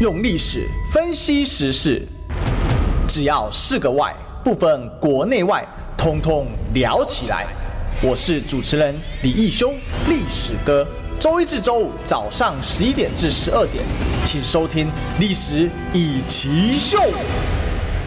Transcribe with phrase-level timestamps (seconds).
[0.00, 2.02] 用历史分析时事，
[3.06, 5.64] 只要是个“外”，不分国内外，
[5.96, 7.46] 通通聊起来。
[8.02, 9.72] 我是主持人李义修，
[10.08, 10.84] 历史哥。
[11.20, 13.84] 周一至周五早上十一点至十二点，
[14.24, 14.86] 请收听
[15.20, 16.98] 《历史易起秀》。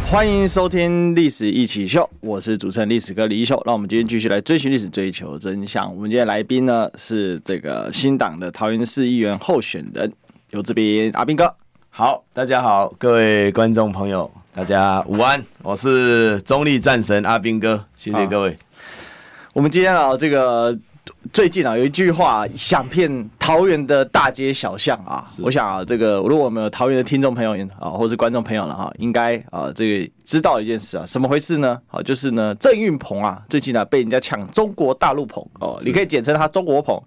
[0.05, 3.61] 欢迎收听《历史一起秀》，我是主持人历史哥李义修。
[3.65, 5.89] 让我们今天继续来追寻历史，追求真相。
[5.95, 10.11] 我们今天来宾呢是这个新党的桃园市议员候选人
[10.49, 11.55] 游智彬阿彬哥。
[11.97, 18.55] 好，大家好，各位观众朋友，大家午安，我是中立战神阿兵哥，谢谢各位。
[19.51, 20.77] 我们今天啊，这个。
[21.33, 25.25] 最近啊，有一句话响遍桃园的大街小巷啊。
[25.41, 31.81] 我想啊，这个如果我们有桃园的听众朋友啊，或是观众朋友了哈，应该啊，这个知道一件事啊，什么回事呢？
[31.87, 37.01] 好，就是呢，郑运鹏啊，最近呢被人家抢中国大陆捧哦，你可以简称他中国捧。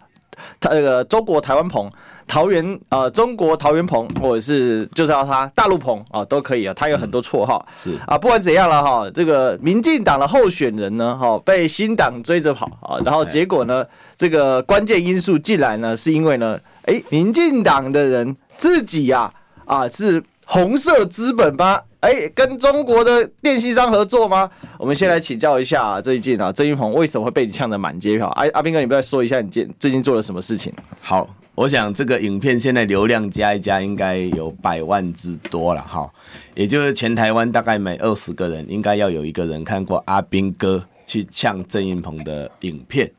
[0.59, 1.91] 他那个中国台湾鹏，
[2.30, 6.73] 桃园啊、呃，中国桃园鹏，或者是就是要他大陆鹏啊，都可以啊。
[6.73, 8.17] 他有很多绰号，是啊。
[8.17, 13.84] 不管怎样了哈，这个民进党的候选人呢，哈，被新党追着跑啊，然后结果呢，
[14.17, 21.81] 这个关键因素进来呢，是因为呢，哎，民进党的人自己呀，啊，是红色资本吗？
[21.98, 24.48] 哎、欸，跟中国的电信商合作吗？
[24.78, 28.28] 我们先来请教一下、啊、最近啊，郑运鹏为什么会被你呛得满街跑？
[28.28, 30.73] 阿阿斌哥，你不要说一下你最最近做了什么事情？
[31.03, 36.11] 好，我想这个影片现在流量加一加，应该有百万之多了哈。
[36.55, 43.11] 也就是全台湾大概每二十个人，应该要有一个人看过阿彬哥去呛郑云鹏的影片。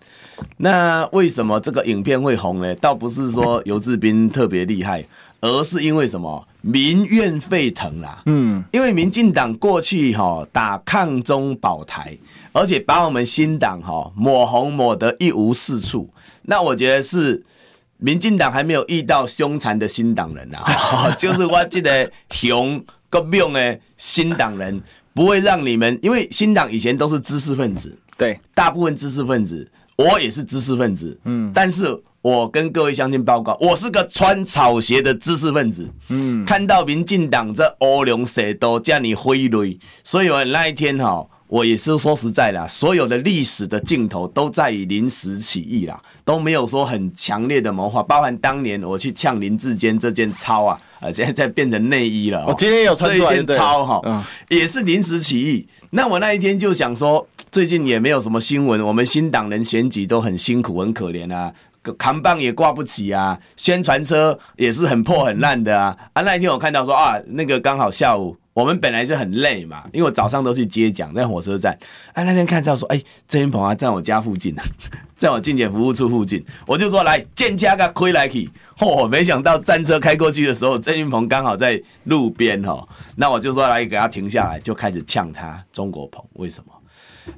[0.58, 2.74] 那为什么这个影片会红呢？
[2.76, 5.06] 倒不是说游志斌特别厉害。
[5.44, 6.48] 而是因为什么？
[6.62, 8.22] 民怨沸腾啦。
[8.28, 12.16] 嗯，因为民进党过去哈打抗中保台，
[12.54, 16.08] 而且把我们新党哈抹红抹得一无是处。
[16.44, 17.44] 那我觉得是
[18.02, 24.82] 民进党还没有遇到凶残的新党人啊， 就是我记得熊个命的新党人
[25.14, 32.04] 不会让你们，因为新党以前都是知识分子，对，大部分知识分子，我也是知识分子，嗯，但是。
[32.24, 35.90] 我跟各位乡亲报告，我是个穿草鞋的知识分子。
[36.10, 48.02] 嗯，看到民进党这乌龙蛇都叫你挥泪，所以我那一天哈，我也是说实在的，所有的历史的镜头都在于临时起意啦，都没有说很强烈的谋划。
[48.02, 52.46] 包含当年我去呛林志坚这件操啊，呃，现在在变成内衣了。
[52.48, 55.68] 我今天有穿这一件操哈，也是临时起意。
[55.90, 61.52] 那我那一天就想说，最近也没有什么新闻，我们新党人选举都很辛苦，很可怜啊。
[61.98, 66.22] 扛棒也挂不起啊，宣传车也是很破很烂的啊啊！
[66.22, 71.78] 那一天我看到说啊，那个刚好下午我们本来就很累嘛，因为我早上都去接奖，在火车站。
[72.14, 74.54] 啊，那天看到说，哎、欸，郑云鹏啊，在我家附近，
[75.18, 78.50] 在我竞选服务处附近，我就说来见家个亏来去。
[78.78, 82.86] 嚯、没想到战车开过去的时候，郑云鹏刚好在路边哦。
[83.16, 86.74] 那我就说来给他停下来，就开始呛他中国鹏，为什么？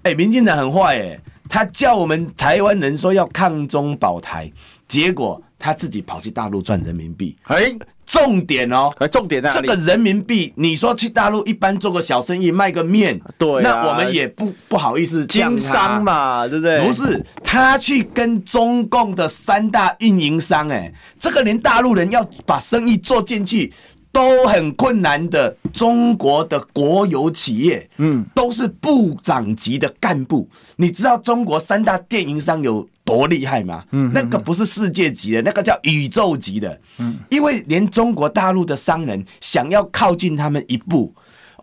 [0.02, 1.19] 哎、民进党很坏哎、
[1.50, 4.52] 他叫我们台湾人说要抗中保台，
[4.88, 7.38] 结果他自己跑去大陆赚人民币。
[7.44, 7.75] 哎，
[8.13, 16.85] 重点哦，重点在这个人民币，你说去大陆一般做个小生意卖个面，对，那我们也不不好意思经商嘛，对不对？
[16.85, 23.73] 不是，他去跟中共的三大运营商，哎，这个连大陆人要把生意做进去。
[24.13, 30.47] 都很困难的中国的国有企业，嗯，都是部长级的干部。
[30.75, 33.84] 你知道中国三大电营商有多厉害吗？
[33.91, 36.80] 嗯，那个不是世界级的，那个叫宇宙级的。
[37.00, 41.14] 嗯，因为连中国大陆的商人想要靠近他们一步，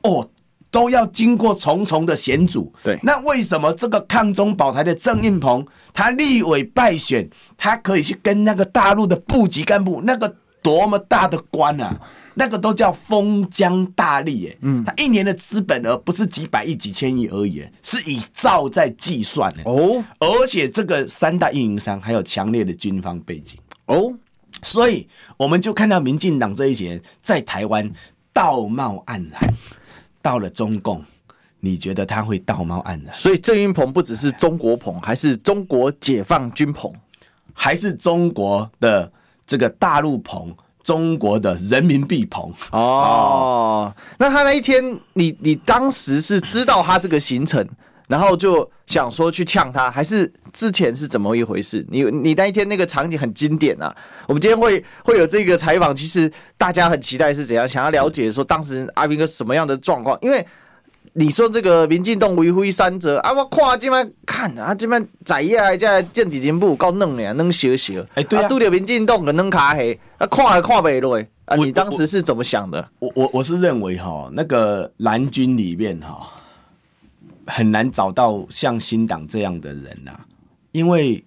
[0.03, 0.29] 哦，
[0.71, 2.73] 都要经过重重的险阻。
[2.83, 11.99] 对，那为什么这个抗中保台的郑运鹏，他立委败选，他可以去跟那个大陆的部级干部，那个多么大的官啊？
[12.35, 20.03] 那个都叫封疆大吏，哎，嗯，他一年的资本额不是几百亿、几千亿而已，是以兆在计算的哦。
[20.21, 24.15] 而且这个三大运营商还有强烈的军方背景哦，
[24.63, 27.91] 所以我们就看到民进党这一些人在台湾
[28.33, 29.55] 道貌岸然，
[30.23, 31.05] 到了中共，
[31.59, 33.13] 你觉得他会道貌岸然？
[33.13, 36.95] 所以郑云鹏不只是中国鹏，还是中国解放军鹏，
[37.53, 39.13] 还是中国的
[39.47, 40.57] 这个大陆鹏？
[40.83, 47.67] 中国的人民币棚哦，那他那一天你，你当时是知道他这个行程，
[48.09, 51.87] 然后就想说去呛他，还是之前是怎么一回事？
[51.91, 53.95] 你你那一天那个场景很经典啊，
[54.27, 60.47] 我们今天会会有这个采访，其实大家很期待是怎样，想要了解说当时阿斌哥什么样的状况，因为。
[61.13, 67.95] 你说这个民进党为非三者啊，我看这边看啊，这边在呀，这政治人物够嫩的，嫩小小。
[68.15, 71.21] 哎，对啊，拄着民进党个嫩卡黑，啊，看也看不落。
[71.47, 72.89] 啊，你当时是怎么想的？
[73.01, 76.31] 我我我是认为哈，那个蓝军里面哈，
[77.47, 80.13] 很难找到像新党这样的人呐，
[80.71, 81.25] 因为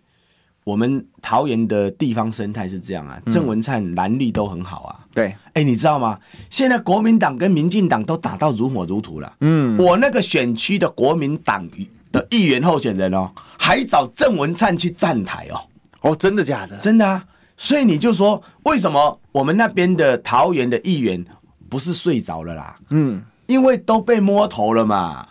[0.63, 5.02] 我们桃园的地方生态是这样啊，郑文灿蓝绿都很好啊。
[5.13, 6.17] 对，哎，你知道吗？
[6.49, 9.31] 现在国民党跟民进党都打到如火如荼了。
[9.41, 11.69] 嗯，我那个选区的国民党
[12.11, 13.29] 的议员候选人哦，
[13.59, 15.61] 还找郑文灿去站台哦。
[16.01, 16.77] 哦，真的假的？
[16.77, 17.23] 真的啊。
[17.55, 21.23] 所以你就说，为什么我们那边的桃园的议员
[21.69, 22.75] 不是睡着了啦？
[22.89, 25.27] 嗯，因为都被摸头了嘛。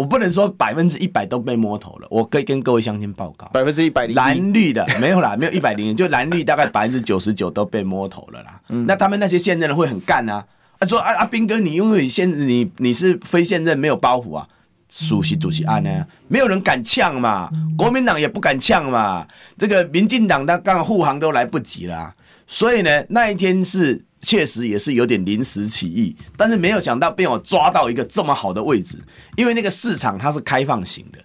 [0.00, 8.58] 我不能说百分之一百都被摸头了，我可以跟各位乡亲报告，百分之一百零蓝绿的没有啦， 没有一百零，就蓝绿大概百分之九十九都被摸头了啦。
[8.70, 10.42] 嗯，那他们那些现任的会很干啊？
[10.78, 14.48] 啊说啊啊，彬哥，你因为现你你是非现任，没有包袱啊。
[14.88, 19.24] 熟悉主席案呢，没有人敢呛嘛，国民党也不敢呛嘛，
[19.58, 22.10] 这个民进党他刚护航都来不及了，
[22.46, 28.98] 所以呢，那一天是确实也是有点临时起意，但是没有想到被我抓到一个这么好的位置，
[29.36, 31.18] 因为那个市场它是开放型的，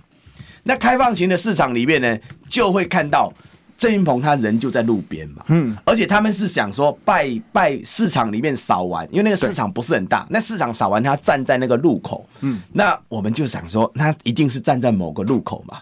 [0.63, 2.17] 那开放型的市场里面呢，
[2.49, 3.31] 就会看到。
[3.77, 15.79] 郑云鹏他人就在路边嘛，嗯，而且他们是想说拜拜市场里面扫完，因为那个市场不是很大，那市场扫完他站在那个路口，嗯，那我们就想说，他一定是站在某个路口嘛，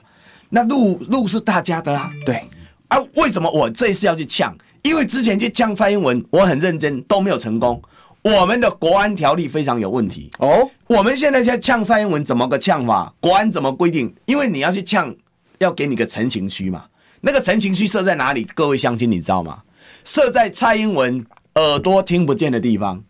[0.50, 2.44] 那路路是大家的啊，对，
[2.88, 4.58] 啊，为什么我这一次要去呛？
[4.84, 7.82] 因为之前去呛蔡英文，我很认真都没有成功，
[8.22, 13.14] 我们的国安条例非常有问题哦，我们现在在呛蔡英文怎么个呛法？
[13.20, 14.14] 国安怎么规定？
[14.26, 15.14] 因为你要去呛，
[15.60, 16.86] 要给你个陈情区嘛。
[17.22, 18.44] 那个陈情区设在哪里？
[18.54, 19.62] 各位乡亲，你知道吗？
[20.04, 21.26] 设在蔡英文
[21.56, 23.02] 耳朵听不见的地方，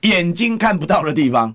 [0.00, 1.54] 眼睛看不到的地方。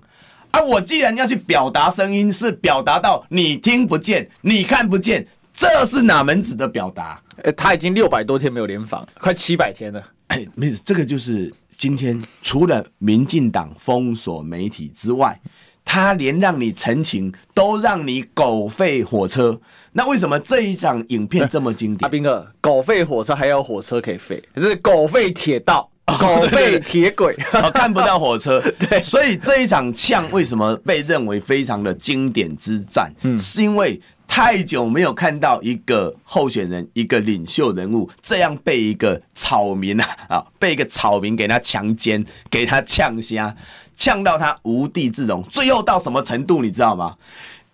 [0.52, 7.18] 啊，我既然要去表达声音，是表达到你听不见、你看不见，这是哪门子的表达？
[7.44, 10.02] 欸，他已经六百多天没有联访，快七百天了。
[10.26, 15.40] 哎，没事，这个就是今天除了民进党封锁媒体之外。
[15.86, 19.60] 他连让你陈情都让你狗吠火车，
[19.92, 22.06] 那为什么这一场影片这么经典？
[22.06, 27.34] 阿彬哥，狗吠火车还有火车可以吠，可是狗吠铁道、狗吠铁轨，
[27.72, 28.60] 看不到火车。
[28.78, 33.12] 对，所以这一场呛为什么被认为非常的经典之战？
[33.22, 43.54] 嗯，是因为太久没有看到一个候选人、一个领袖人物这样被一个草民啊 啊，被一个草民给他强奸，给他呛瞎。
[43.96, 47.14] 呛到他无地自容，最后到什么程度你知道吗？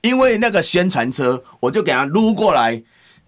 [0.03, 2.83] 因为那个宣传车，我就给他撸过来，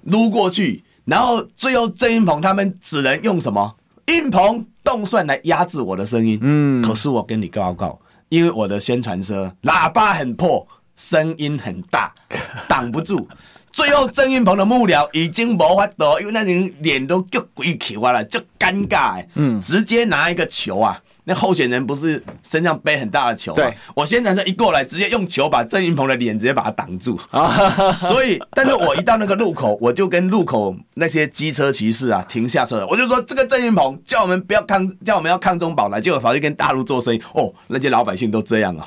[0.05, 3.77] 撸过去，然后最后郑云鹏他们只能用什么
[4.09, 6.39] 运鹏动算来压制我的声音。
[6.43, 7.99] 嗯，可是我跟你报告，
[8.29, 10.67] 因为我的宣传车喇叭很破，
[10.97, 12.13] 声音很大，
[12.69, 13.27] 挡不住。
[13.73, 19.25] 最后郑云鹏的幕僚已经无法度，因为那人脸都叫鬼球啊了，就尴尬。
[19.35, 21.01] 嗯，直接拿一个球啊。
[21.25, 23.63] 那候选人不是身上背很大的球吗？
[23.63, 27.17] 对，我宣传车一过来，直接用球把郑云鹏的脸直接把他挡住。
[27.95, 37.23] 所以，但是我一到那个路口，我就跟路口那些机车骑士啊停下车，我就说这个郑云鹏叫我们不要抗，叫我们要抗中保来，结果跑去跟大陆做生意。
[37.35, 38.83] 哦，那些老百姓都这样哦。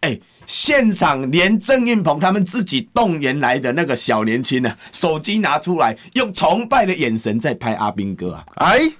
[0.00, 8.44] 哎，现场连郑运鹏他们自己动员来的那个小年轻呢，手机拿出来，用崇拜的眼神在拍阿兵哥啊。
[8.56, 8.90] 哎，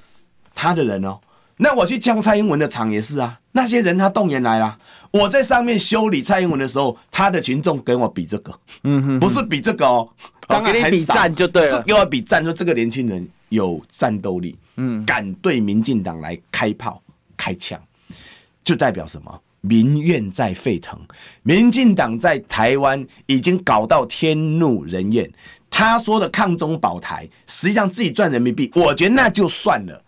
[0.54, 1.18] 他的人哦。
[1.62, 4.78] 那我去呛蔡英文的场也是啊，那些人他动员来了，
[5.10, 10.08] 我在上面修理蔡英文的时候，他的群众跟我比这个，嗯哼，不是比这个哦，
[10.48, 17.02] 当然比战就对了，是给我比战，说这个年轻人有战斗力，嗯，敢对民进党来开炮
[17.36, 17.78] 开枪，
[18.64, 19.38] 就代表什么？
[19.60, 20.98] 民怨在沸腾，
[21.42, 25.30] 民进党在台湾已经搞到天怒人怨，
[25.68, 30.02] 他说的抗中保台，实际上自己赚人民币，我觉得那就算了。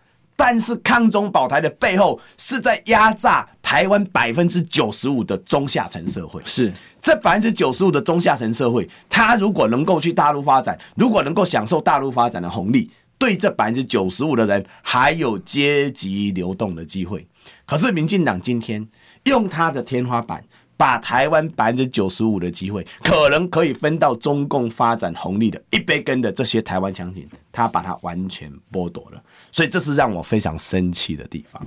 [0.45, 6.43] 但是抗中保台的背后是在压榨台湾百分之九十五的中下层社会。
[6.45, 17.25] 是这百分之九十五的中下层社会，他如果能够去大陆发展，如果能够享受大陆发展的红利，对这百分之九十五的人还有阶级流动的机会。
[17.65, 18.85] 可是民进党今天
[19.27, 20.43] 用他的天花板，
[20.77, 29.23] 把台湾百分之九十五的机会，可能可以分到中共发展红利的一杯羹的这些台湾强行，他把它完全剥夺了。
[29.51, 31.63] 所以这是让我非常生气的地方，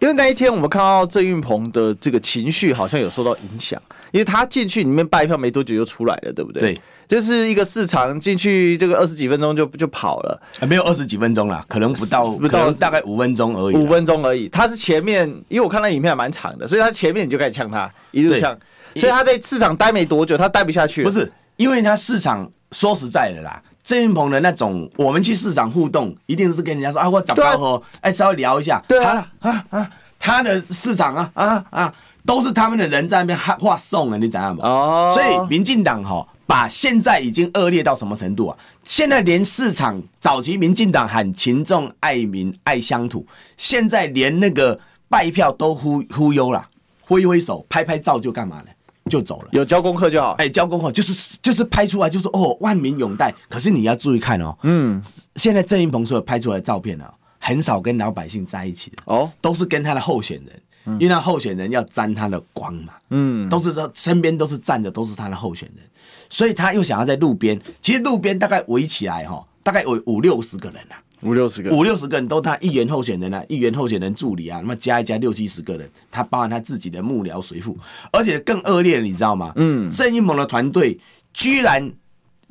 [0.00, 3.80] 因为那一天我们看到郑运鹏的这个情绪好像有受到影响，
[4.12, 6.60] 因为他进去里面拜票没多久就出来了，对不对？
[6.60, 6.80] 对，
[7.10, 14.48] 就是一个市场进去这个二十几分钟就就跑了，没有二十几分钟啦，可能不到，不到大概五分钟而已，五分钟而已。
[14.48, 18.56] 他是前面，因为我看那影片还蛮长的，所以他前面你就开始呛他，一路呛，
[18.94, 21.02] 所以他在市场待没多久，他待不下去。
[21.02, 23.60] 不是，因为他市场说实在的啦。
[23.82, 34.60] 郑云鹏的那种，我们去市场互动，一定是跟人家说啊，我找到后，哎，稍微聊一下，对啊，啊啊，他的市场啊啊啊，都是他们的人在那边喊话送啊，你知道吗？
[34.62, 38.58] 哦，所以民进党哈，把现在已经恶劣到什么程度啊？
[38.82, 43.24] 现在连市场早期民进党喊群众爱民爱乡土，
[43.56, 44.76] 现在连那个
[45.08, 46.66] 拜票都忽忽悠了，
[47.02, 48.66] 挥挥手拍拍照就干嘛呢？
[49.08, 49.48] 就走了。
[49.52, 50.32] 有交功课就好。
[50.38, 53.32] 哎，交功课就是就是拍出来就是哦，万民拥戴。
[53.48, 55.00] 可是你要注意看哦，嗯，
[55.36, 65.86] 现在郑云鹏所有拍出来的照片呢、啊，很少跟老百姓在一起的哦，都是跟他的候选人，因为那候选人要沾他的光嘛，嗯，都是说身边都是站的都是他的候选人。
[66.30, 77.74] 所以他又想要在路边，其实路边大概围起来哈，大概有五六十个人呐，五六十个，五六十个人都他议员候选人啊，议员候选人助理啊，那么加一加六七十个人，他包含他自己的幕僚随扈，
[78.12, 79.52] 而且更恶劣的你知道吗？
[79.56, 80.96] 嗯，郑一猛的团队
[81.34, 81.92] 居然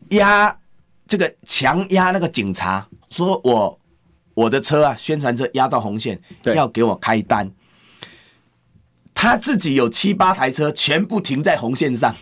[0.10, 0.54] 压
[1.08, 3.80] 这个强压那个警察，说我
[4.34, 6.20] 我的车啊，宣传车压到红线，
[6.54, 7.50] 要给我开单，
[9.14, 12.14] 他自己有七八台车全部停在红线上，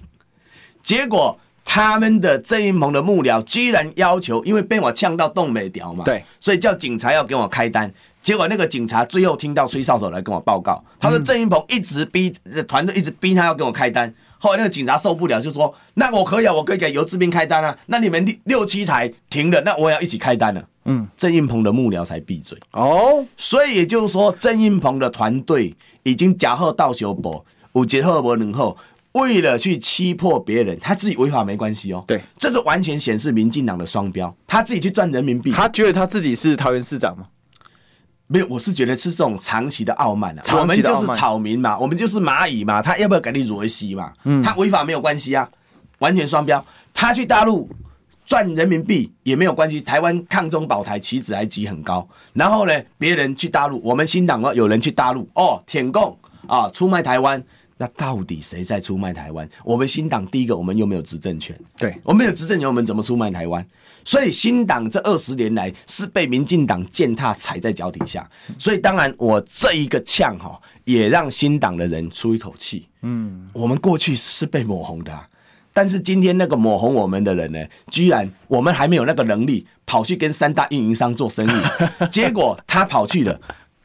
[0.83, 1.39] 结果。
[1.69, 7.93] 他们的郑运鹏的幕僚居然要求，因为被我呛到动没掉嘛，对，所以叫警察要给我开单。
[8.21, 12.33] 结果那个警察最后听到崔少手来跟我报告，他说郑云鹏一直逼
[12.67, 14.11] 团队，一直逼他要给我开单。
[14.39, 17.77] 后来那个警察受不了，就说：“那我可以啊，我可以给游志斌开单啊。
[17.87, 22.57] 那你们六六七台停了，那我也要一起开单了。”嗯，郑云鹏的幕僚才闭嘴。
[22.71, 27.43] 哦，所以也就是说，郑云鹏的团队已经假货到手薄，
[27.73, 28.77] 五节后博能后。
[29.13, 32.03] 为了去欺迫别人，他自己违法没关系哦。
[32.05, 34.35] 对，这是完全显示民进党的双标。
[34.45, 37.25] 他自己去赚人民币，他觉得他自己是桃园市长吗？
[38.27, 40.41] 没有，我是觉得是这种长期的傲慢啊。
[40.59, 44.11] 我们就是草民嘛，我们就是蚂蚁嘛，他要不要给你惹西嘛？
[44.25, 45.49] 嗯，他违法没有关系啊，
[45.99, 46.63] 完全双标。
[46.93, 47.69] 他去大陆
[48.25, 49.79] 赚人民币也没有关系。
[49.81, 56.15] 台湾抗中保台旗子还举很高，然后呢，别人去大陆，我们新党有人去大陆哦，舔共
[56.47, 57.41] 啊，出卖台湾。
[57.77, 59.47] 那到底谁在出卖台湾？
[59.63, 63.65] 我们新党第一个，我们又没有执政权，对，我们没有执政权，我们怎么出卖台湾？
[64.03, 72.87] 所以新党这二十年来是被民进党践踏踩在脚底下，所以当然我这一个呛哈，也让新党的人出一口气。
[73.01, 75.27] 嗯，我们过去是被抹红的，啊，
[75.73, 77.59] 但是今天那个抹红我们的人呢，
[77.91, 81.61] 居然我们还没有那个能力跑去跟三大运营商做生意，
[82.09, 83.39] 结果他跑去了。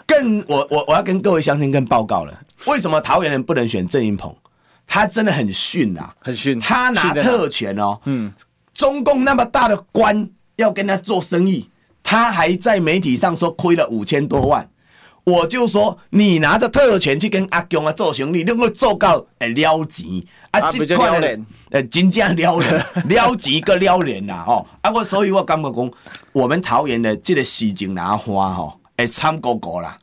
[0.06, 4.34] 更我我我要跟各位乡亲更报告了，为什么桃园人不能选郑云鹏？
[4.86, 6.58] 他真的很逊啊，很逊。
[6.60, 8.32] 他拿特权哦，嗯，
[8.74, 11.70] 中共那么大的官要跟他做生意，
[12.02, 14.68] 他还在媒体上说亏了五千多万。
[15.24, 20.04] 我就说你拿着特权去跟阿强啊做生意，你能够做到诶撩钱
[20.50, 20.68] 啊？
[20.68, 24.90] 这块人诶真正撩人， 撩钱个撩人呐哦啊！
[24.90, 25.90] 我所以我感觉讲，
[26.32, 28.76] 我们桃园的这个市情拿花哈。
[28.96, 29.96] 哎，参哥哥啦！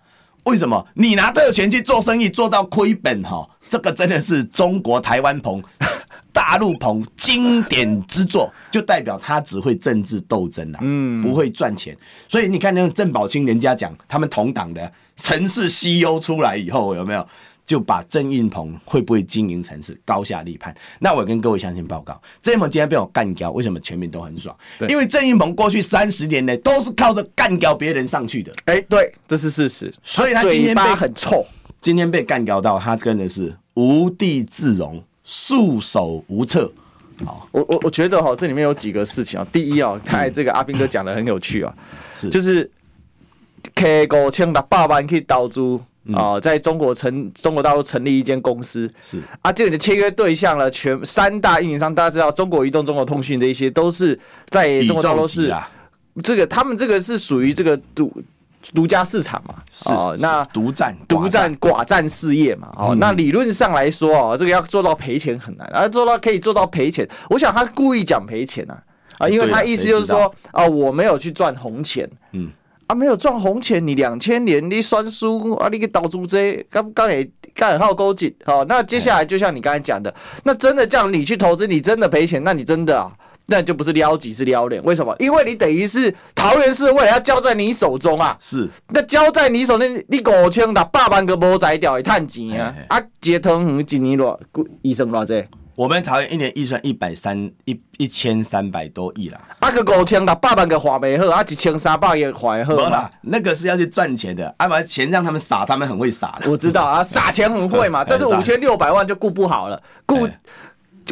[0.49, 3.21] 为什么你拿特权去做生意做到亏本？
[3.21, 5.63] 哈，这个真的是中国台湾棚、
[6.33, 11.95] 大陆棚经典之作，就代表他只会政治斗争啊，嗯，不会赚钱。
[12.27, 17.27] 所以你看那个郑宝清，人家讲他们同党的城市 CEO 出来以后，有没有？
[17.69, 20.75] 就把郑运鹏会不会经营城市高下立判。
[20.97, 24.57] 那我跟各位相信报告，郑运鹏今天被我干掉，为什么全民都很爽？
[24.87, 28.51] 因为郑运鹏过去三十年内都是靠着干掉别人上去的。
[28.65, 29.93] 哎、欸，对，这是事实。
[30.01, 31.45] 所以他今天被很臭，
[31.79, 36.71] 今天被干掉到他真的是无地自容，束手无策。
[37.23, 39.45] 好，我我我觉得哈，这里面有几个事情啊。
[39.51, 41.71] 第一啊，他这个阿兵哥讲的很有趣啊，
[42.15, 42.67] 是就是
[43.75, 45.79] 开五千六百万去投资。
[46.13, 48.89] 啊、哦，在中国成中国大陆成立一间公司。
[49.01, 49.21] 是。
[49.41, 55.53] 啊，这个的签约对象呢，全三大运营商，大家知道，中国移动、中国通讯这一些都是在中国大陆是
[56.23, 58.11] 这个，他们这个是属于这个独
[58.73, 68.77] 独家市场嘛，哦，那独占独占寡占事业嘛，哦，那理论上来说哦，这个要做到赔钱很难，而做到可以做到赔钱，我想他故意讲赔钱啊，
[69.19, 72.49] 啊，因为他意思就是说啊，我没有去赚红钱，嗯。
[72.89, 80.11] 啊，没有赚红钱，你两千年你算输啊，你给倒租这刚刚也刚好勾紧，好，那接下来就像你刚才讲的，
[80.43, 83.11] 那真的叫你去投资，你真的赔钱，那你真的啊，
[83.45, 85.15] 那就不是撩几是撩脸，为什么？
[85.19, 94.39] 因为你等于是桃园市未来要交在你手中啊，是，那交在你手那，你五千打八万个无宰掉，会赚钱啊，啊，接通几年多，
[94.81, 95.45] 医生偌济。
[95.79, 102.75] 我们桃园一年预算一百三一一千三百多亿啦，啊个五千六百万个花没好，啊一千三百个花好。
[102.75, 106.51] 没啦，那个是要去赚钱的，啊把钱让他们撒，他们很会撒的。
[106.51, 110.27] 我知道 啊，撒钱很会嘛，但是五千六百万就顾不好了，顾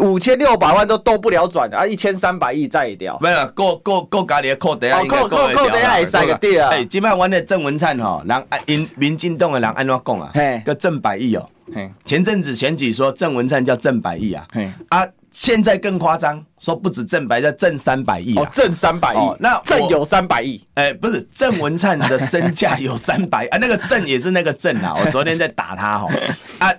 [0.01, 3.17] 五千六百万都兜不了转啊，一千三百亿再掉。
[3.21, 6.67] 没有，够够够家里的裤袋啊，扣扣扣袋还塞个地啊。
[6.73, 10.29] 哎，今摆阮的郑文灿吼，人因民进党的人安怎讲啊？
[10.33, 11.49] 嘿，个郑百亿哦。
[11.73, 14.45] 嘿，前阵子选举说郑文灿叫郑百亿啊。
[14.53, 20.61] 嘿，啊，现在更夸张，说不止郑百，叫郑三百亿哦，郑三百亿，那郑有三百亿。
[20.75, 24.95] 哎，不是，郑文灿的身价有 三百啊，那个郑也是那个郑啊。
[24.97, 26.09] 我昨天在打他吼
[26.59, 26.73] 啊。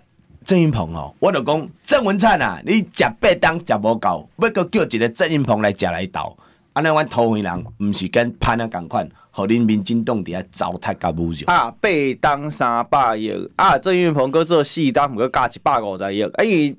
[0.45, 6.35] 郑云鹏哦，我就讲郑文灿啊，你食八当食无够，要搁叫一个郑云鹏来食来斗，
[6.78, 11.88] 安尼阮桃园人毋是跟潘啊共款，互恁民进党伫遐糟蹋甲侮辱啊，八
[12.20, 16.76] 当三百亿啊，郑云鹏搁做四当，毋搁加一百五十亿，哎，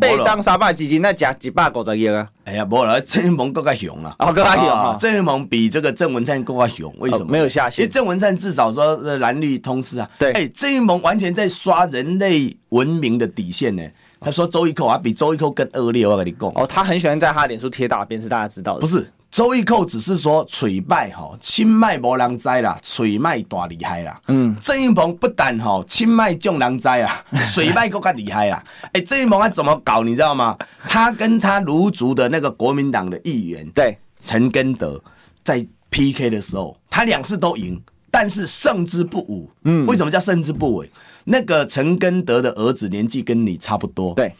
[0.00, 2.28] 八当三百之前那食一百五十亿啊。
[2.44, 4.14] 哎呀，无啦， 郑云鹏更加雄啊！
[4.20, 4.96] 哦，更加雄啊！
[5.00, 7.24] 郑云鹏比这个郑文灿更加雄，为什么？
[7.24, 7.82] 没有下限。
[7.82, 10.08] 因为郑文灿至少说蓝绿通吃啊。
[10.20, 10.30] 对。
[10.34, 13.82] 哎，郑云鹏完全在刷人类文明的底线呢。
[14.20, 16.48] 他说周一蔻啊，比周一蔻更恶劣，我跟你讲。
[16.54, 18.80] 哦，他很喜欢在他脸书贴大便，是大家知道的。
[18.80, 19.04] 不是。
[19.36, 24.18] 周一寇只是说嘴卖吼，清迈无人知啦，嘴卖大厉害啦。
[24.28, 28.64] 嗯，郑云鹏不但吼清迈众人知啊， 水卖更加厉害啦。
[28.94, 30.56] 哎，郑云鹏他怎么搞，你知道吗？
[30.88, 34.98] 他跟他卢族的那个国民党的议员对陈根德
[35.44, 37.78] 在 PK 的时候，他两次都赢，
[38.10, 39.50] 但是胜之不武。
[39.64, 40.84] 嗯，为什么叫胜之不武？
[41.24, 44.34] 那个陈根德的儿子年纪跟你差不多，对，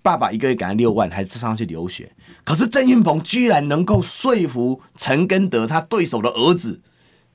[0.00, 2.08] 爸爸一个月给他六万，还是上去留学。
[2.44, 6.80] 可是郑运鹏居然能够说服陈根德他对手的儿子，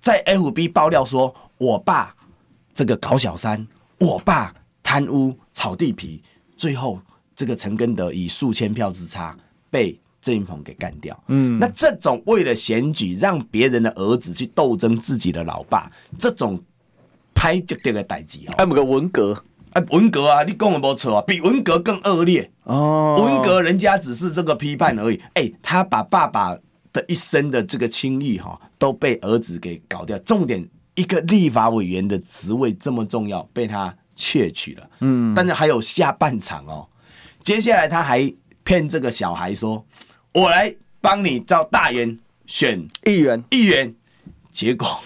[0.02, 2.16] 在 FB 爆料说：“我爸
[2.74, 3.66] 这个搞小三，
[4.00, 6.22] 我爸贪污炒地皮，
[6.56, 7.00] 最后
[7.36, 9.36] 这个陈根德以数千票之差
[9.70, 16.62] 被郑运鹏给干掉。”嗯，那这种为了选举让别人的儿子去斗争自己的老爸，这种
[17.34, 19.44] 拍这个的代志哦，还有个文革。
[19.90, 23.22] 文革啊，你讲的没错啊，比文革更恶劣哦。
[23.24, 26.58] 文革人家只是这个批判而已，哎、欸，他把爸爸
[26.94, 30.18] 的一生的这个清誉哈都被儿子给搞掉。
[30.20, 34.90] 重点，一个立法委员的职位这么重要，被他窃取了。
[35.00, 36.88] 嗯，但是还有下半场哦，
[37.44, 39.86] 接下来他还骗这个小孩说
[40.34, 43.94] ：“我来帮你找大员选议员，议员。”
[44.52, 45.00] 结果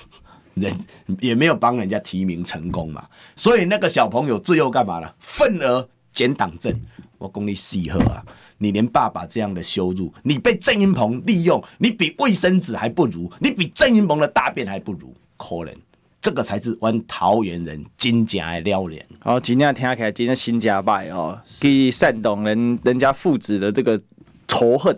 [0.61, 0.73] 人
[1.19, 3.05] 也没有帮人家提名成功嘛。
[3.35, 5.13] 所以那个小朋友最后干嘛了？
[5.19, 6.79] 愤而剪党证。
[7.17, 8.25] 我功力细贺啊！
[8.57, 15.71] 你连爸爸这样的羞辱，你被郑运鹏利用，你比卫生纸还不如，你比郑运鹏的大便还不如，可怜。
[16.19, 18.99] 这个才是阮桃园人真正的了然。
[19.23, 24.01] 哦，今天听起来真的心加败哦，去煽动人人家父子的这个
[24.47, 24.95] 仇恨。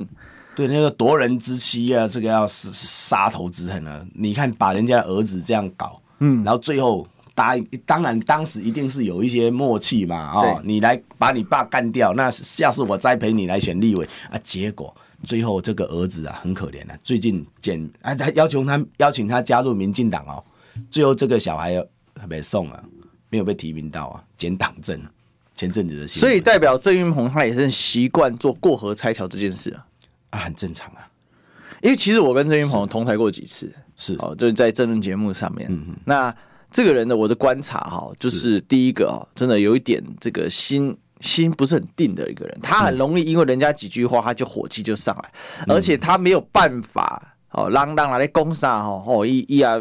[0.55, 4.05] 对，那个夺人之妻啊，这个要杀杀头之恨啊！
[4.13, 7.07] 你看把人家的儿子这样搞，嗯，然后最后。
[7.35, 14.37] 答应，当然当时一定是有一些默契嘛，哦，你来把你爸干掉，那下次我栽培你来选立委啊。
[14.43, 20.43] 结果最后这个儿子啊很可怜啊，最近检啊他要求他邀请他加入民进党哦，
[20.91, 21.83] 最后这个小孩
[22.21, 22.83] 还没送啊，
[23.31, 25.01] 没有被提名到啊，减党政。
[25.55, 29.85] 前阵子的所以代表郑运鹏他也是习惯做过河拆桥这件事啊，
[30.34, 31.08] 啊很正常啊，
[31.82, 34.15] 因为其实我跟郑云鹏同台过几次，是。
[34.19, 36.36] 哦，就是在政论节目上面，嗯嗯，那。
[36.76, 45.32] 这个人的，我的观察哈，就是第一个哦，真的有一点这个心心不是很定的一个人，他很容易因为人家几句话，他就火气就上来，
[45.67, 49.80] 而且他没有办法哦，让让来攻杀哈哦，一一啊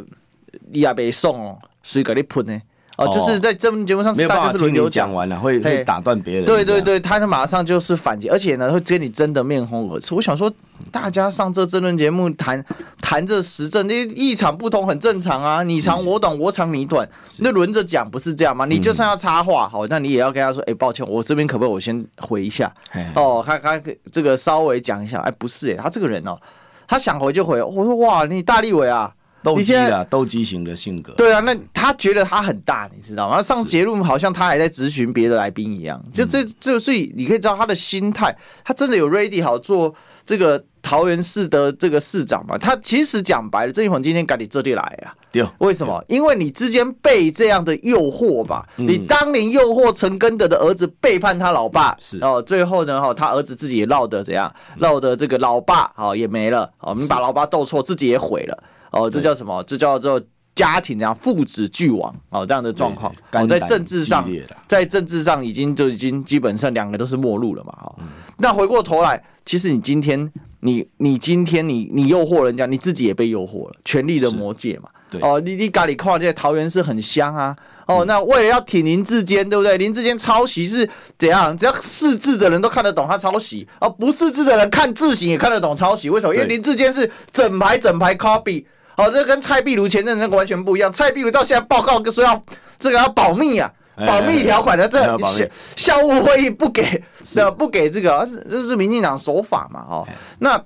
[0.71, 2.61] 一啊被送哦，谁给你喷呢？
[2.99, 6.45] 哦，就是在这节目上，没有办法听你讲完了，会会打断别人。
[6.45, 10.15] 对对对，他就马上就是反击，而且呢，会跟你争得面红耳赤。
[10.15, 10.53] 我想说，
[10.91, 12.63] 大家上这争论节目谈
[13.01, 18.67] 谈这时政，那立场不同很正常啊，你长我短，我长你短，那轮着讲不是这样吗？
[18.67, 22.71] 你就算要插话，好，那你也要跟他说，哎，抱歉，我这边可不可以我先回一下？
[23.15, 26.39] 哦，他他这个稍微讲一下，哎，不是，哎，他这个人哦，
[26.87, 27.63] 他想回就回。
[27.63, 29.11] 我说哇，你大立伟啊。
[29.43, 31.13] 斗鸡啊，斗鸡型的性格。
[31.15, 33.43] 对啊，那他觉得他很大，你知道吗？
[33.43, 36.03] 上节目好像他还在咨询别的来宾一样。
[36.13, 42.57] 就这，就所以你可以知道他的心态，他真的有 ready 好做这个桃园市的这个市长嘛？
[42.57, 45.15] 他其实讲白了，郑一鹏今天赶你这里来啊。
[45.33, 46.05] 对，为什么？
[46.09, 48.67] 因为你之间被这样的诱惑吧？
[48.77, 54.53] 你当年诱惑陈根德的儿子背叛他老爸，是哦，最后呢，哈，他儿子自己也落得怎样？
[54.77, 58.63] 落得这个老爸好也没了，哦，你把老爸斗错，自己也毁了。
[58.93, 59.63] 哦，这叫什么？
[59.65, 60.21] 这叫做
[60.55, 63.13] 家庭这样父子俱亡哦，这样的状况。
[63.33, 64.29] 哦，在政治上，
[64.69, 67.73] 在政治上已经就已经基本上两个都是末路了嘛。
[67.83, 67.97] 哦，
[68.37, 74.91] 那回过头来，其实你今天你你今天你你诱惑人家，你自己也被诱惑了，权力的魔戒嘛。
[75.11, 77.57] 对哦，你你咖喱跨界桃园是很香啊。
[77.87, 79.77] 哦，那为了要挺林志坚，对不对？
[79.77, 81.57] 林志坚抄袭是怎样？
[81.57, 86.09] 只要识字的人都看得懂他抄袭，而、哦、不识字的人看字形也看得懂抄袭。
[86.09, 86.35] 为什么？
[86.35, 88.65] 因为林志坚是整排整排 copy。
[88.97, 90.93] 哦，这跟蔡壁如前阵那个完全不一样。
[90.93, 92.45] 蔡壁如到现在报告说要
[92.79, 93.73] 这个要保密啊，
[94.07, 99.81] 保密条款的这校校务会议不给，是不给这个，这是民进党手法嘛？
[99.89, 100.07] 哦，
[100.39, 100.63] 那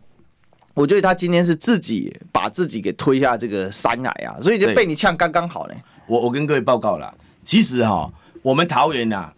[0.74, 5.74] 我觉得他今天是自己把自己给推下这个山崖啊，所以就被你呛刚刚好呢。
[6.06, 8.10] 我我跟各位报告了，其实哈，
[8.42, 9.32] 我们桃园呐，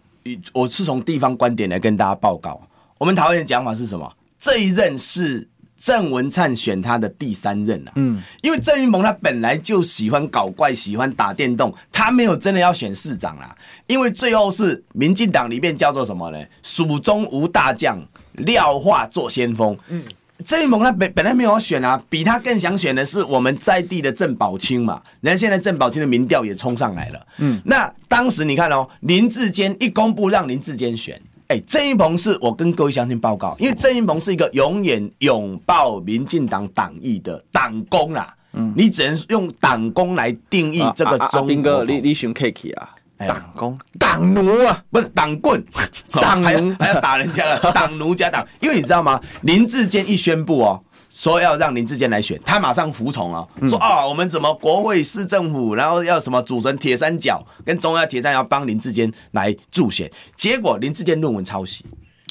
[0.51, 2.59] 我是从地方观点来跟大家报告，
[2.97, 4.11] 我们桃园讲法是什么？
[4.39, 5.47] 这一任是。
[5.81, 13.55] 郑文灿选他的第三任啊，嗯，因为郑云鹏他本来就喜欢搞怪，喜欢打电动，他没有真的要选市长啦，
[13.87, 16.37] 因为最后是民进党里面叫做什么呢？
[16.61, 17.97] 蜀中无大将，
[18.33, 19.77] 廖化做先锋。
[19.87, 20.03] 嗯，
[20.45, 27.27] 郑云鹏他本本来没有要选啊，比他更想选的是我们在地的郑宝清嘛，人家现在郑宝清的民调也冲上来了。
[27.37, 31.19] 嗯，那当时你看哦，林志坚一公布让林志坚选。
[31.49, 38.31] 哎，郑云鹏是我跟各位乡亲报告，因为郑云鹏是一个永远拥抱民进党党意的党工啦。
[38.53, 41.47] 嗯，你只能用党工来定义这个中。
[41.47, 42.89] 兵哥，你你选 Kiki 啊？
[43.17, 45.61] 党工、党奴啊，不是党棍，
[46.13, 48.45] 党奴还要打人家了，党奴加党。
[48.61, 49.19] 因为你知道吗？
[49.41, 50.79] 林志坚一宣布哦。
[51.09, 53.47] 说要让林志坚来选，他马上服从了。
[53.67, 60.09] 说啊，我们怎么国会市政府，然后要什么组成铁三角，跟中央铁三角帮林志坚来助选。
[60.37, 61.83] 结果林志坚论文抄袭，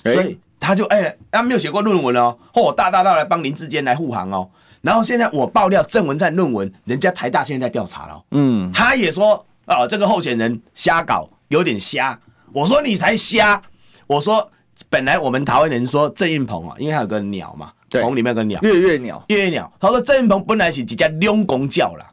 [0.05, 4.49] 所以他就哎，他没有写过论文哦，嚯，大大大来帮林志坚来护航哦。
[4.81, 8.23] 然后现在我爆料郑文灿论文，人家台大现在在调查了。
[8.31, 12.19] 嗯，他也说啊，这个候选人瞎搞，有点瞎。
[12.53, 13.61] 我说你才瞎。
[14.07, 14.51] 我说
[14.88, 17.73] 本来我们台湾人说郑运鹏啊，因为他有个鸟嘛。
[17.90, 19.72] 棚里面有个鸟，月月鸟，月月鸟。
[19.81, 22.05] 他说郑云鹏本来是几家两公教啦，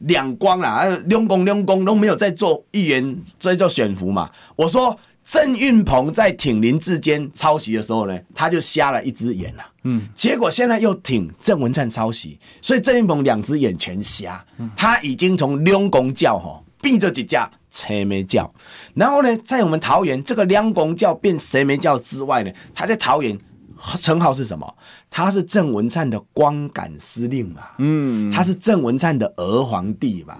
[0.00, 4.28] 两光啦，两公两公都没有在做议员，在做选服嘛。
[4.56, 9.62] 我说郑运鹏在挺林志坚抄袭的时候呢，他就瞎了一只眼了。
[9.84, 14.44] 嗯，结果现在又挺郑文灿抄袭，所以郑云鹏两只眼全瞎。
[14.74, 18.52] 他已经从两公教吼变这几家车没叫，
[18.94, 23.38] 然后呢，在我们桃园这个两公教变谁没教之外呢，他在桃园。
[24.00, 24.74] 称号是什么？
[25.08, 27.62] 他是郑文灿的光杆司令嘛？
[27.78, 30.36] 嗯，他是郑文灿的儿皇帝嘛？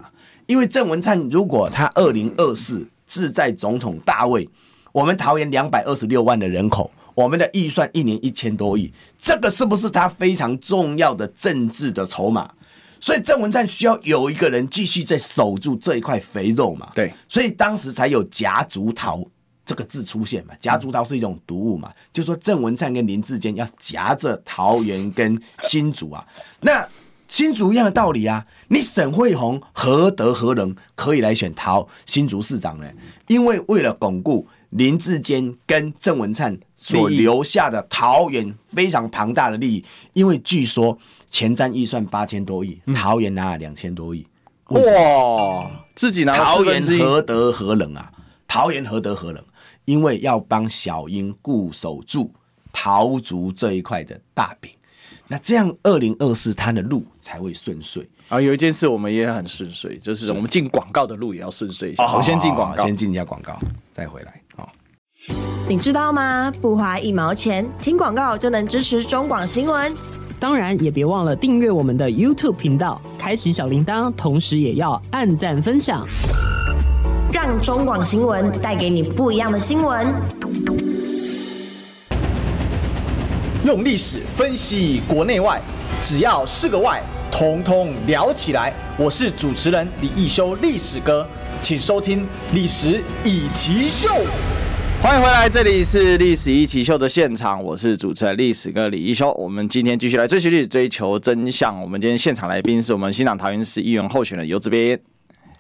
[0.46, 4.48] 因为郑文灿如果他二零二四志在总统大位，
[4.92, 12.50] 我们桃园两百二十六万的人口，我们的预算一年一千多亿，这个是不是他非常重要的政治的筹码？
[12.98, 16.88] 所以郑文灿需要有一个人继续在守住这一块肥肉嘛？
[16.94, 19.24] 对，所以当时才有夹竹桃。
[19.70, 20.54] 这个字出现嘛？
[20.58, 21.92] 夹竹桃是一种毒物嘛？
[22.12, 26.26] 就说郑文灿跟林志坚要夹着桃园跟新竹啊，
[26.62, 26.84] 那
[27.28, 28.44] 新竹一样的道理啊。
[28.66, 32.90] 你沈惠虹何德何能可以来选桃新竹市长呢？
[33.28, 44.26] 因为为了巩固林志坚跟郑文灿所留下的桃园非常庞大的利益，因为据说前瞻预算八千多亿，桃园拿了两千多亿，
[44.70, 48.10] 哇，自己拿桃园何德何能啊？
[48.48, 49.40] 桃园何德何能？
[49.90, 52.32] 因为要帮小英固守住
[52.72, 54.70] 桃竹这一块的大饼，
[55.26, 58.40] 那这样二零二四他的路才会顺遂啊。
[58.40, 62.14] 有一件事我们也很顺遂，就是我们进广告的路也要顺遂一下。
[62.14, 63.58] 我先进广告，先进一下广告，
[63.92, 64.40] 再回来。
[64.54, 64.70] 好，
[65.68, 66.52] 你知道吗？
[66.60, 69.92] 不花一毛钱，听广告就能支持中广新闻。
[70.38, 76.06] 当然，也别忘了订阅我们的 YouTube 频道，开启小铃铛，同时也要按赞分享。
[77.32, 80.04] 让中广新闻带给你不一样的新闻。
[83.64, 85.60] 用历史分析国内外，
[86.02, 88.74] 只要是个“外”，统统聊起来。
[88.98, 91.24] 我是主持人李一修，历史哥，
[91.62, 92.20] 请收听
[92.52, 94.08] 《历史以奇秀》。
[95.00, 99.30] 欢迎回来，这里是《历史一起秀》的现场，我是主持人历史哥李一修。
[99.34, 101.80] 我们今天继续来追寻历史，追求真相。
[101.80, 104.98] 我们今天现场来宾是我们新党桃园市议员候选人游志斌。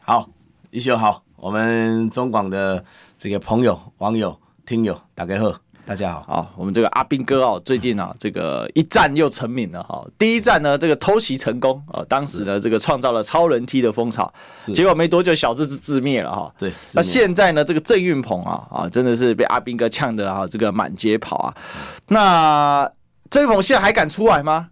[0.00, 0.28] 好，
[0.72, 1.22] 一修好。
[1.40, 2.84] 我们中广的
[3.18, 5.54] 这个朋友、网友、听友，大家好，
[5.86, 6.22] 大家好。
[6.28, 10.06] 好，我们这个阿兵哥哦，最近啊，这个一战又成名了哈。
[10.18, 14.30] 第一战呢，这个偷袭成功啊，当时呢，这个创造了超人梯的风潮，
[14.74, 16.52] 结果没多久小智自自灭了哈。
[16.58, 21.56] 对，那现在呢，这个郑运鹏啊啊，真的是被阿兵哥呛的啊，这个满街跑啊。
[22.08, 22.92] 那
[23.30, 24.68] 郑运鹏现在还敢出来吗？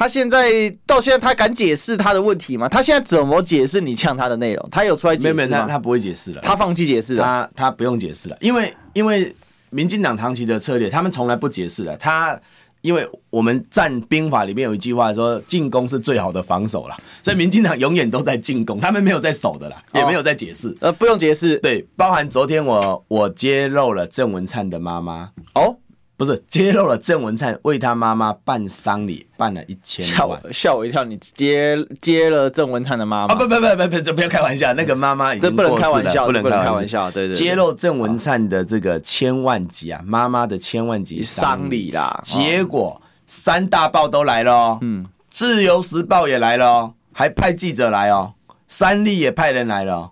[0.00, 2.66] 他现在到现在，他敢解释他的问题吗？
[2.70, 4.68] 他现在怎么解释你呛他的内容？
[4.70, 5.36] 他有出来解释吗？
[5.36, 9.30] 没有，他他不会解释了，他放弃解释了，他他不用解释了，因为因为
[9.68, 11.94] 民进党长期的策略，他们从来不解释了。
[11.98, 12.40] 他
[12.80, 20.74] 因为我们战兵法里面有一句话说，进攻是最好的防守啦，所以民进党永远都在进攻，他们没有在守的啦，也没有在解释。
[20.80, 21.58] 呃，不用解释。
[21.58, 25.76] 对，包含昨天我我揭露了郑文灿的妈妈哦。
[26.20, 31.02] 不是揭露了郑文灿为他妈妈办丧礼办了一千万，吓我一跳！
[31.02, 33.32] 你接接了郑文灿的妈妈？
[33.32, 37.10] 啊不不不不不，不要开玩笑，那个妈妈已经过世了，不能开玩笑，不能开玩笑。
[37.10, 48.34] 对对，揭露郑文灿的这个千万级啊，妈妈的千万级丧礼啦，结果三大报都来了，嗯，自由时报也来了，还派记者来哦，
[48.68, 50.10] 三立也派人来了，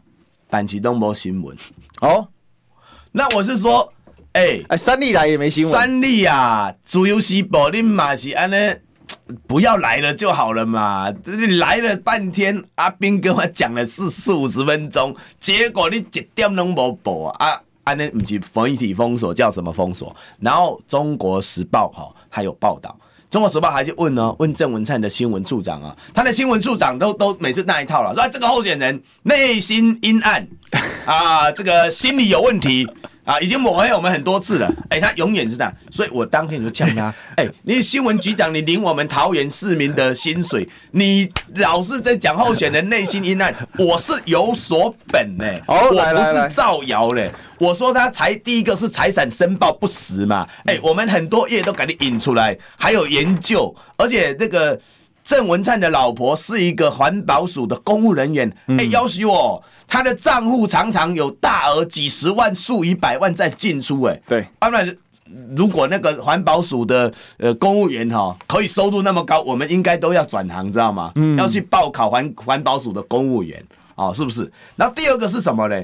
[0.49, 1.55] 但其都没新闻
[2.01, 2.29] 哦。
[3.13, 3.93] 那我是说。
[4.69, 5.73] 哎、三立来也没新闻。
[5.73, 8.57] 三立啊，自由时报你马是安呢，
[9.49, 11.13] 不要来了就好了嘛。
[11.25, 17.61] 你来了半天，阿斌跟我讲了四四五十分钟，结果你一点都没报啊！
[17.83, 20.15] 安尼不是媒体封锁，叫什么封锁？
[20.39, 22.97] 然后中国时报哈还有报道，
[23.29, 30.47] 中国时报还去问呢，问郑文灿的新闻处长啊，他的新闻处长都都每次那一套了，说、啊、这个候选人内心阴暗
[31.05, 32.87] 啊，这个心理有问题。
[33.29, 34.67] 啊，已经抹黑我们很多次了。
[34.89, 37.15] 哎、欸，他永远是这样，所以我当天就呛他。
[37.37, 47.31] 哎、欸，你新闻局长，你领我们桃园市民的薪水，你老是在讲候选人内心阴暗， 我是有所本呢、欸，我不是造谣嘞。
[47.59, 50.49] 我说他财第一个是财产申报不实嘛。
[50.65, 54.81] 哎、欸，我们很多页都给你引出来，还有研究，而且那个
[55.23, 59.63] 郑文灿的老婆是一个环保署的公务人员，哎、欸，要求我。
[59.89, 64.47] 他的账户常常有大额几十万、数以百万在进出，哎，对。
[64.59, 64.97] 当然，
[65.57, 71.11] 如果那个环保署的呃公务员哈可以收入那么高，我们应该都要转行，知道吗？
[71.15, 71.39] 嗯。
[71.39, 74.53] 要去报考环环保署的公务员，哦，是不是？
[74.77, 75.83] 然后第二个是什么呢？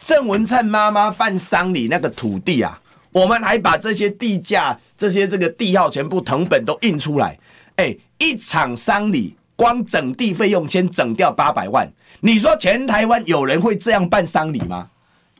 [0.00, 2.80] 郑文灿妈妈办丧礼那个土地啊，
[3.12, 7.38] 我们还把这些地价、这些这个地号全部成本都印出来，
[7.76, 9.36] 哎，一场丧礼。
[9.54, 11.88] 光整地费用先整掉八百万，
[12.24, 14.88] 你说全台湾有人会这样办丧礼吗？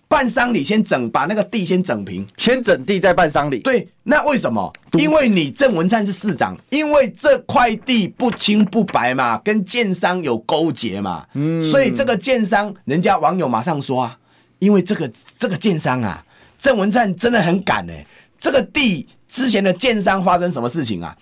[0.08, 3.60] 办丧礼先整，把那个地先整平，先整地再办丧礼。
[3.60, 4.70] 对，那为什么？
[4.98, 14.18] 因为你郑文灿是市长，因为这块地不清不白嘛，跟建商有勾结嘛，嗯，所以这个建商，人家网友马上说啊，
[14.58, 16.22] 因为这个这个建商啊，
[16.58, 18.04] 郑文灿真的很敢哎，
[18.40, 21.16] 这个地之前的建商发生什么事情啊？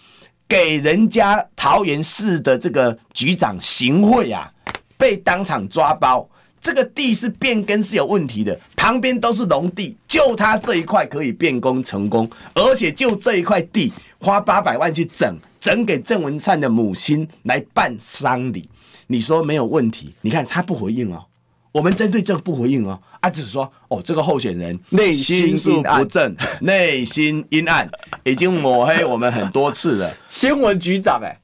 [0.48, 4.50] 给人家桃园市的这个局长行贿啊，
[5.00, 6.28] 被当场抓包。
[6.60, 18.68] 这个地是变更是有问题的，旁边都是农地，就他这一块可以变更成功，而且就这一块地花八百万去整，整给郑文灿的母亲来办丧礼。
[19.06, 20.14] 你说没有问题？
[20.20, 21.24] 你看他不回应哦。
[21.72, 27.88] 我们针对这个不回应哦，啊，只是说哦，这个候选人内心术不正，内心阴暗，
[28.24, 30.12] 已经抹黑我们很多次了。
[30.28, 31.39] 新闻局长哎、欸，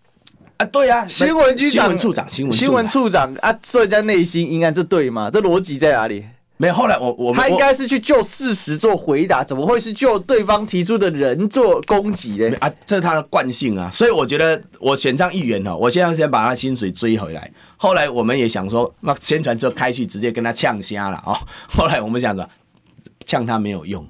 [0.59, 5.31] 啊，对啊，新闻局长、新闻处长、新闻新闻处长啊，说人家内心阴暗，这对吗？
[5.31, 6.25] 这逻辑在哪里？
[6.57, 12.57] 没有，后来我我们他应该是去就事实做回答，怎么会是就对方提出的人做攻击呢？
[12.61, 17.53] 啊，这是他的惯性啊，所以我觉得我选上议员哦，我现在先把他薪水追回来。
[17.77, 21.37] 后来我们也想说，那宣传车开去直接跟他呛瞎了哦。
[21.69, 22.49] 后来我们想说，
[23.27, 24.09] 呛他没有用，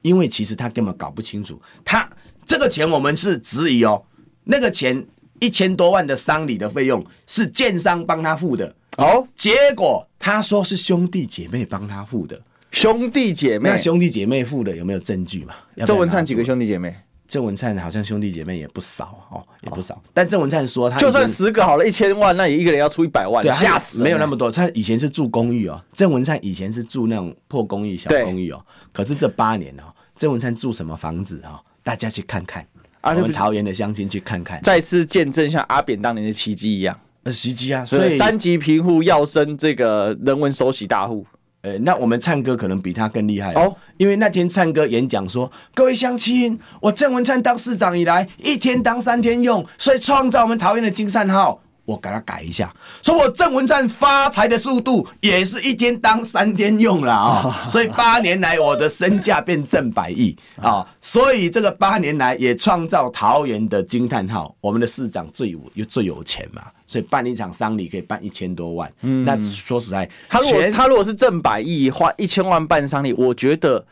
[0.00, 2.08] 因为其实他根本搞不清楚，他
[2.46, 4.02] 这个钱我们是质疑哦，
[4.44, 5.06] 那个钱
[5.44, 8.74] 一千多万的丧礼的费用是建商帮他付的。
[8.96, 15.54] 哦，结果他说是兄弟姐妹帮他付的，兄弟姐妹，那兄弟姐妹付的有没有证据嘛？
[15.84, 16.94] 郑文灿几个兄弟姐妹？
[17.26, 20.00] 郑文灿好像兄弟姐妹也不少哦，也不少。
[20.12, 24.02] 但郑文灿说他就算十个好了，一千万那也一个人要出一百万，吓死！
[24.02, 25.82] 没有那么多，他以前是住公寓哦。
[25.92, 28.64] 郑文灿以前是住那种破公寓、小公寓哦。
[28.92, 29.84] 可是这八年哦，
[30.16, 31.58] 郑文灿住什么房子哦？
[31.82, 32.64] 大家去看看，
[33.12, 36.98] 我们桃园的乡亲去看看，再次见证像阿扁当年的奇迹一样。
[37.24, 37.84] 呃，袭击啊！
[37.86, 41.26] 所以三级贫户要升这个人文首席大户。
[41.62, 51.62] 呃、欸，那我们灿哥可能比他更厉害哦，因为那天灿哥演讲说，各位乡亲，我郑文灿当市长以来，一天当三天用，所以创造我们桃园的金山号。
[51.84, 73.84] 我给他改一下，说我郑文灿发财的速度也是一天当三天用了啊，所以八年来我的身价变正百亿啊，所以这个八年来也创造桃园的惊叹号，我们的市长最有又最有钱嘛，所以办一场丧礼可以办一千多万，嗯，那说实在，他如果他如果是正百亿花一千万办丧礼，我觉得。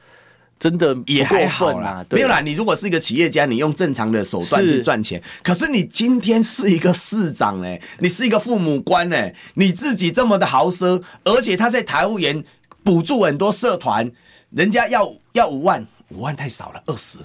[0.62, 2.38] 真的也还好啦，没有啦。
[2.38, 5.20] 你如果是一个企业家，你用正常的手段去赚钱。
[5.42, 12.44] 可是你今天是一个市长哎，你是一个父母官哎，你自己这么的豪奢，而且他在台务员
[12.84, 14.08] 补助很多社团，
[14.50, 17.18] 人家要要五万，五万太少了，二十。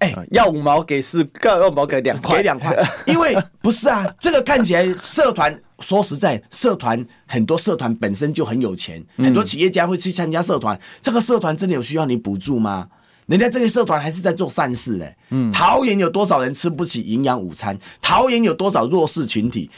[0.00, 12.88] 哎，要五毛给四，要五毛给两块，给两块， 因为不是啊，这个看起来社团，说实在，社团很多社团本身就很有钱，很多企业家会去参加社团，这个社团真的有需要你补助吗？
[13.26, 15.16] 人家这个社团还是在做善事嘞。
[15.28, 17.78] 嗯，桃园有多少人吃不起营养午餐？
[18.02, 19.70] 桃园有多少弱势群体？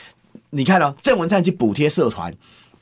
[0.50, 2.32] 你看哦，郑文灿去补贴社团，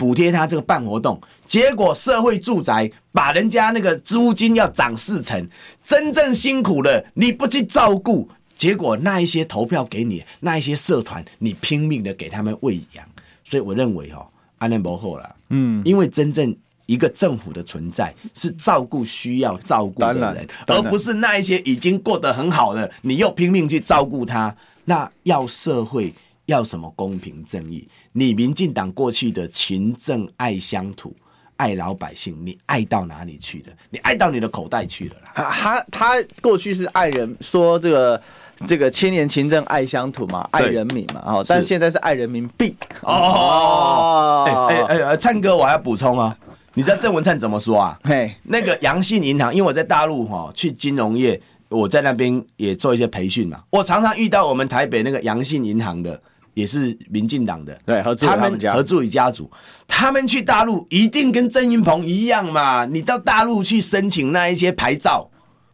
[0.01, 1.21] 补贴他这个办活动。
[1.47, 5.47] 结果社会住宅把人家那个租金要涨四成，
[5.85, 13.05] 真正辛苦的你不去照顾，结果那一些投票给你那一些社团，你拼命的给他们喂养，
[13.45, 26.15] 所以我认为哦，安内不好了，嗯，因为真正一个政府的存在是照顾需要照顾的人，而不是那一些已经过得很好的，你又拼命去照顾他，那要社会
[26.51, 27.89] 要什么公平正义？
[28.13, 31.15] 你民进党过去的勤政爱乡土。
[31.57, 33.73] 爱老百姓，你爱到哪里去了？
[33.91, 35.51] 你爱到你的口袋去了啦。
[35.51, 38.23] 他他过去是爱人，说这个
[38.67, 44.47] 这个千年勤政爱乡土嘛，爱人民嘛，哦，但现在是爱人民币哦。
[44.71, 46.35] 哎哎哎，灿哥，我还要补充啊，
[46.73, 48.01] 你知道郑文灿怎么说啊？
[48.05, 56.19] 嘿，那个阳信银行，因为我在大陆哈，去金融业，我在那边也做一些培训嘛，我常常遇到我们台北那个阳信银行的。
[56.61, 59.51] 也是民进党的，对，他们何志伟家族，
[59.89, 62.85] 他们去大陆一定跟郑云鹏一样嘛？
[62.85, 65.29] 你到大陆去申请那一些牌照，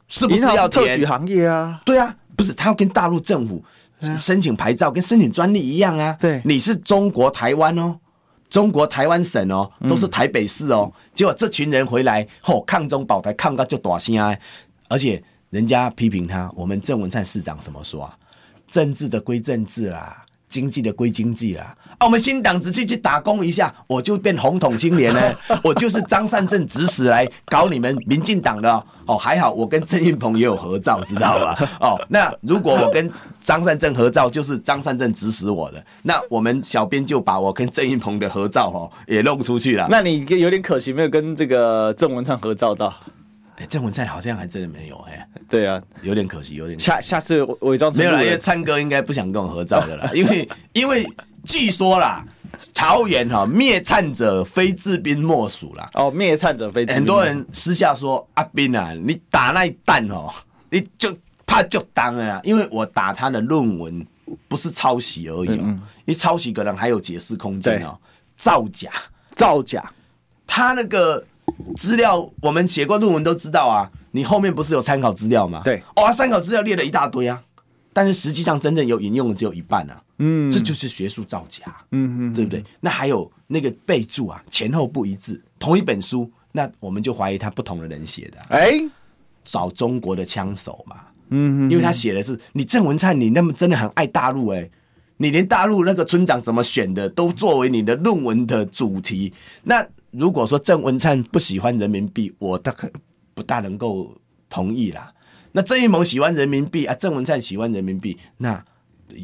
[0.07, 1.83] 是不是要特许行业啊？
[1.85, 3.62] 对啊，不是他要跟大陆政府
[4.16, 6.16] 申请牌照，跟申请专利一样啊？
[6.20, 7.99] 对，你是中国台湾哦，
[8.49, 10.92] 中国台湾省哦，都是台北市哦。
[11.14, 14.37] 结果这群人回来后，抗中保台，抗到就大声啊！
[14.88, 15.20] 而且
[15.51, 18.16] 人家批评他，我们郑文灿市长怎么说啊？
[18.70, 20.26] 政治的归政治啦。
[20.57, 25.21] 经济的归经济啦，啊，我们新党只去去打工一下，我就变红统青年呢，
[25.62, 31.69] 我就是张善政指使来搞你们民进党的哦，还好我跟郑运鹏也有合照，知道吧？
[31.79, 39.87] 哦，那如果我跟张善政合照，就是张善政指使我的，那我们小编就把我跟郑运鹏的合照哦也弄出去了。
[39.90, 42.95] 那你有点可惜，没有跟这个郑文灿合照到。
[43.57, 46.87] 哎，郑文灿好像还真的没有哎、欸，对啊，有点可惜，有点可惜。
[46.87, 51.07] 下下次伪装成没有了，因为灿哥应该不想跟我合照的啦，因为 因为
[51.42, 52.23] 据说啦，
[52.75, 55.88] 桃园哈灭灿者非自兵莫属啦。
[55.95, 56.85] 哦，灭灿者非。
[56.87, 60.31] 很多人私下说阿斌啊，你打那一弹哦，
[60.69, 61.11] 你就
[61.47, 64.07] 怕就当了啊，因为我打他的论文
[64.49, 68.01] 不是抄袭而已哦、喔，嗯嗯因为抄袭可能还有解释空间哦、喔，
[68.37, 68.90] 造假，
[69.35, 69.90] 造假，
[70.47, 71.25] 他那个。
[71.77, 75.63] 资料我们写过论文都知道啊，你后面不是有参考资料吗？
[75.65, 77.43] 对，哇，参考资料列了一大堆啊，
[77.93, 82.65] 但是实际上真正有引用的只有一半啊，嗯，这就是学术造假，嗯嗯，对不对？
[82.81, 88.73] 那还有那个备注啊，前后不一致，同一本书，那我们就怀疑他不同的人写的，哎，
[89.45, 90.97] 找中国的枪手嘛，
[91.29, 94.69] 嗯，因为他写的是你郑文灿，你那么真的很爱大陆哎，
[95.19, 99.33] 你连大陆那个村长怎么选的都作为你的论文的主题，
[99.63, 99.87] 那。
[100.16, 102.90] 如果说郑文灿不喜欢人民币，我大概
[103.35, 104.14] 不大能够
[104.48, 105.12] 同意啦。
[105.52, 108.62] 那郑运鹏喜欢人民币啊，郑文灿喜欢人民币，那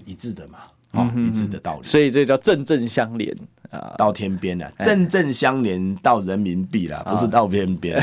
[0.07, 0.59] 一致的嘛，
[0.93, 1.83] 哦，一致的道理。
[1.83, 3.35] 所以这叫正正相连
[3.71, 8.03] 啊，到天边了，正正相连到人民币啦，不是到边边。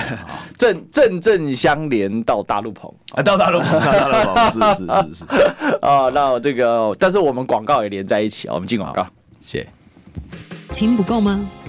[0.57, 5.25] 正正正相连到大陆棚啊，到大陆棚，到大陆棚，是是是是
[5.81, 6.09] 啊。
[6.09, 9.07] 那这个，但是我们广告也连在一起啊，我们进广告，
[9.41, 9.69] 谢谢。
[10.73, 11.49] 听不够吗？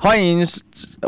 [0.00, 0.46] 欢迎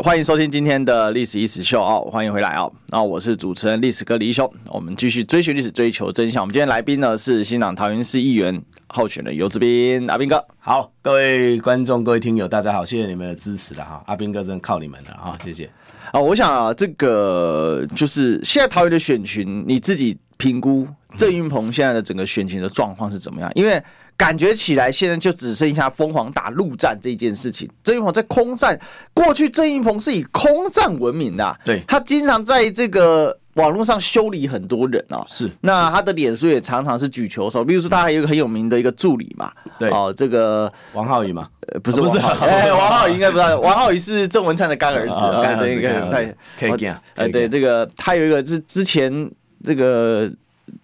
[0.03, 2.69] 欢迎收听今天的历史易起 SHOW 哦，欢迎回来哦。
[2.87, 6.43] 那我是主持人历史哥李易修，我们继续追寻历史，追求真相。
[6.43, 10.45] 我们今天来宾呢是新党桃园市议员候选的游志斌阿斌哥。
[10.59, 14.03] 好，各位观众、各位听友，大家好，谢谢你们的支持了哈。
[14.07, 15.69] 阿斌哥真的靠你们了哈，谢谢。
[16.11, 23.49] 啊，我想啊，这个就是现在桃园的选群，你自己评估郑运鹏现在的整个选情的状况是怎么样？
[23.55, 23.81] 因为
[24.21, 27.67] 感觉起来，现在就只剩下疯狂打陆战这件事情。
[27.83, 28.79] 郑云鹏在空战，
[29.15, 35.25] 过去郑云鹏是以空战闻名的，对，他经常在这个网络上修理很多人啊。
[35.27, 49.31] 是，那他的脸书也常常是举球手，比如说他还有一个很有名的一个助理嘛，对，哦，这个王浩宇嘛，呃，不是，不是， 哎，王浩宇应该不知道，王浩宇是郑文灿的干儿子啊，干儿子，可以可以，哎，对，这个他有一个是之前
[49.65, 50.31] 这个。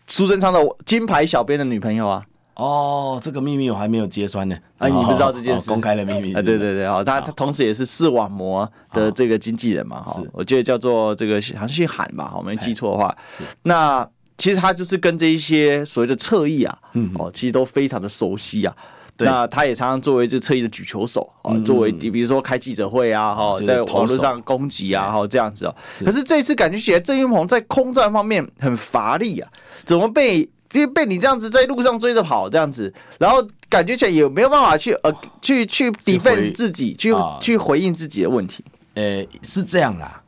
[0.10, 2.24] 苏贞昌的金牌小编的女朋友啊。
[2.58, 4.58] 哦，这个秘密我还没有揭穿呢。
[4.80, 5.70] 啊，你不知道这件事？
[5.70, 6.42] 哦哦、公开的秘密啊？
[6.42, 13.16] 对对对，哦，他他同时也是视网膜的这个经纪人嘛，哈，我记得叫做这个好像姓韩吧，我没记错的话。
[13.62, 14.08] 那
[14.40, 18.76] 其实他就是跟这一些所谓的侧翼啊，嗯，哦，其实都非常的熟悉啊。
[19.20, 25.76] 那他也常常作为这侧翼的举球手啊，作为比如说开记者会啊，哈，在网络上攻击啊，哈，这样子哦。
[26.00, 29.48] 可是这次感觉起来，郑云鹏在空战方面很乏力啊，
[29.86, 30.50] 怎么被？
[30.74, 38.64] 因为被你这样子在路上追着跑这样子，然后感觉起来也没有办法去呃去去 defense 自己，去去回应自己的问题。
[38.96, 40.22] 呃，是这样啦，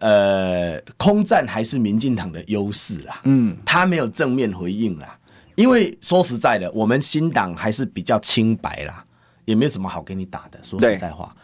[0.00, 3.20] 呃，空战还是民进党的优势啦。
[3.24, 5.16] 嗯，他没有正面回应啦，
[5.54, 9.04] 因为说实在的，我们新党还是比较清白啦，
[9.44, 10.58] 也没有什么好给你打的。
[10.62, 11.34] 说实在话，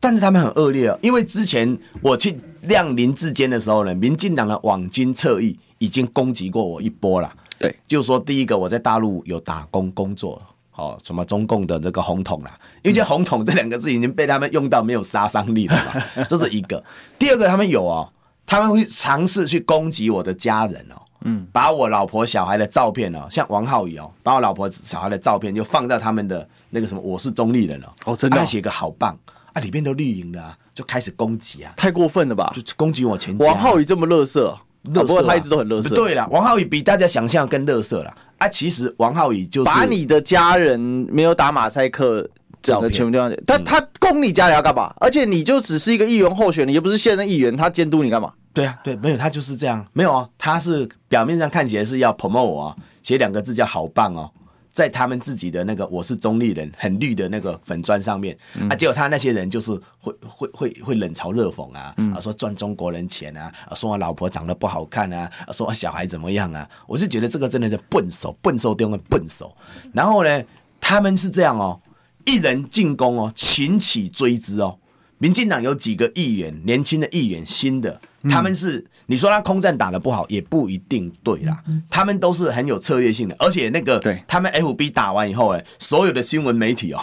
[0.00, 7.32] 但是他们很恶劣哦，因为之前我去亮林志坚的时候呢，民进党的网军侧翼已经攻击过我一波了。
[7.58, 10.40] 对，就是说第一个我在大陆有打工工作，
[10.74, 16.82] 哦，什么中共的这个红统啦，因为这红统这两个字已经被他们用到没有杀伤力了嘛， 这是一个。
[17.18, 18.12] 第二个他们有哦，
[18.44, 29.18] 他们会尝试去攻击我的家人哦，嗯，把我老婆小孩的照片哦，像王浩宇哦，把我老婆小孩的照片就放在他们的那个什么我是中立人哦，哦，真的，写个好棒
[29.54, 33.46] 啊，里面都绿营的啊，就开始攻击啊，太过分了吧，就攻击我前家。
[33.46, 34.54] 王浩宇这么乐色。
[34.92, 35.94] 不过他一直都很乐色。
[35.94, 38.48] 对了，王浩宇比大家想象更乐色了啊！
[38.48, 40.78] 其实王浩宇就是把你的家人
[41.10, 42.28] 没有打马赛克
[42.62, 44.92] 整个全部地方，他他攻你家里要干嘛？
[45.00, 48.32] 而且你就只是一个议员候选人，又不是现任议员，他监督你干嘛？
[48.52, 54.30] 对啊，对，没有他就是这样，没有啊，他是表面上看起来是要 promote 我，写两个字叫好棒哦。
[54.76, 69.56] 在他们自己的那个我是中立人很绿的那个粉砖上面、嗯、啊，结果他那些人就是会会会会冷嘲热讽啊，嗯、啊说赚中国人钱啊，说我老婆长得不好看啊，说我小孩怎么样啊，我是觉得这个真的是笨手笨手中的笨手。
[69.94, 70.44] 然后呢，
[70.78, 71.78] 他们是这样哦，
[72.26, 74.78] 一人进攻哦，群起追之哦。
[75.16, 77.98] 民进党有几个议员，年轻的议员，新的。
[78.28, 87.00] 他们是你说他空战打的不好也不一定对啦，他们都是很有策略性的，而且那个他们 FB 打完以后，哎，所有的新闻媒体哦，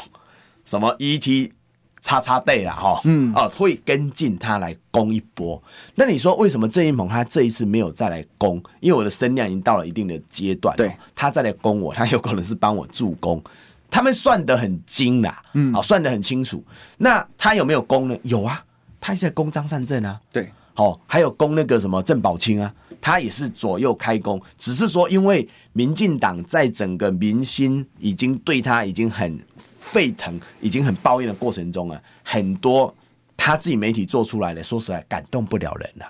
[0.66, 1.52] 什么 ET
[2.02, 5.62] 叉叉 day 啦哈，嗯哦会跟进他来攻一波。
[5.96, 8.62] 那你说为什么郑一鹏他这一次没有再来攻？
[8.82, 13.42] 因为我的声量已经到了一定的阶段，对，他再来攻我，他有可能是帮我助攻。
[13.90, 16.62] 他们算得很精啦，嗯，啊，算得很清楚。
[16.98, 18.18] 那他有没有攻呢？
[18.24, 18.62] 有啊，
[19.00, 20.52] 他也在攻张善政啊，对。
[20.76, 29.40] 哦，还有攻那个什么郑宝清啊，他也是左右开弓，只是说因为民进党在整个民心已经对他已经很
[29.80, 32.94] 沸腾，已经很抱怨的过程中啊，很多
[33.38, 36.06] 他自己媒体做出来的，说实在感动不了人了。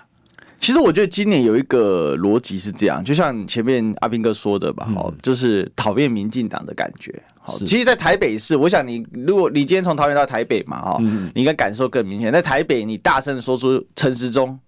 [0.58, 7.22] 其实我觉得今年有一个逻辑是这样，就像前面阿斌哥说的吧，哦、嗯，就是讨厌民进党的感觉。
[7.46, 12.32] 好，其实，在台北市，我想你，如果你今天从桃园到台北嘛，哈，你应该感受更明显。
[12.32, 14.58] 在台北，你大声的说出陈时中，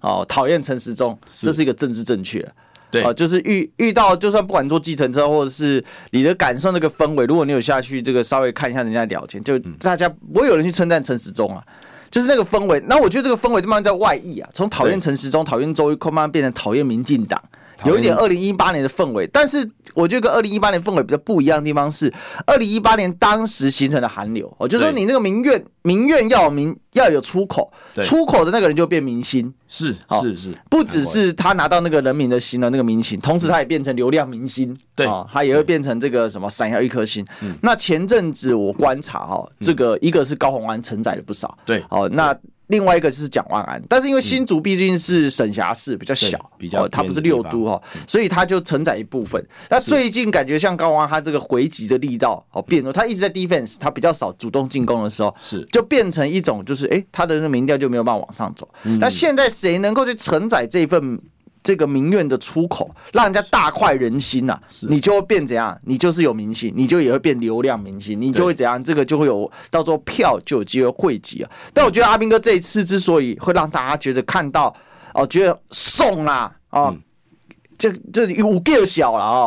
[0.00, 2.44] 哦，讨厌陈时中，这是一个政治正确。
[2.90, 11.62] 对，哦，就是遇遇到，就算不管坐计程车，或者是你的感受那个氛围，如果你有下去这个稍微看一下人家聊天，就大家不会有人去称赞陈时中啊。
[12.10, 17.40] 就是那个氛围，那我觉得这个氛围就慢慢在外溢啊，从讨厌陈时中、讨厌周玉蔻，慢慢变成讨厌民进党，
[17.84, 19.26] 有一点二零一八年的氛围。
[19.32, 22.12] 但是我觉得跟二零一八年氛围比较不一样的地方是，
[22.46, 25.64] 二零一八年当时形成的寒流，哦，就是说你那个民怨。
[25.86, 27.70] 民怨要有民要有出口，
[28.02, 37.22] 出口的那个人就变明星，是是是，不只是他拿到那个人民的心的那个明星，同时他也变成流量明星，对，他也会变成这个什么闪耀一颗星。
[37.60, 42.34] 那前阵子我观察哈，这个一个是高虹安承载了不少，对，哦，那
[42.68, 49.44] 另外一个是蒋万安，但是因为新竹毕竟是省辖市比较小，比较它不是六都哈，所以它就承载一部分。
[49.68, 55.64] 那最近感觉像高虹安他这个回击的力道哦变弱，他一直在 defense，他比较少主动进攻的时候是。
[55.66, 58.68] 就变成一种，就是哎，他的那个民调就没有办法往上走。
[59.00, 61.20] 那现在谁能够去承载这份
[61.64, 64.56] 这个民怨的出口，让人家大快人心呐？
[64.82, 65.76] 你就会变怎样？
[65.82, 68.84] 你就是有明星，你就也会变流量明星，你就会怎样？
[68.84, 71.50] 这个就会有到时候票就有机会汇集啊。
[71.72, 74.76] 但我觉得阿兵哥这一次之所以会让大家觉得看到
[75.14, 76.94] 哦，觉得送啦哦，
[77.78, 79.44] 这这有个小了哦。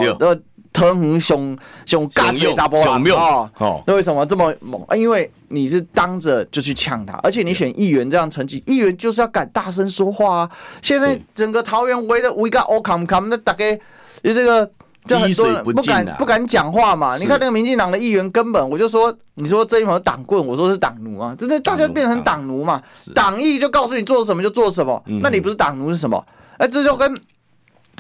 [0.78, 1.57] 腾鸿熊
[1.88, 2.80] 熊嘎子砸波
[3.17, 3.49] 啊！
[3.57, 4.95] 哦，那为什么这么猛啊？
[4.95, 10.51] 因为你是当着就去呛他，而且你选议员这样成绩，议员就是要敢大声说话啊！
[10.84, 13.75] 现在整个桃园围的围个 all come come，那大概
[14.21, 14.69] 就这个，
[15.05, 17.17] 就很多人不敢不敢讲话嘛。
[17.17, 21.34] 你看那个民进党的议员，根本我就说，你说这一门党棍，我说是党奴啊！
[21.36, 22.80] 真的大家变成党奴嘛？
[23.15, 26.23] 党意就告诉你做什么就做什么，那你不是党奴是什么？
[26.59, 27.19] 哎，这就跟。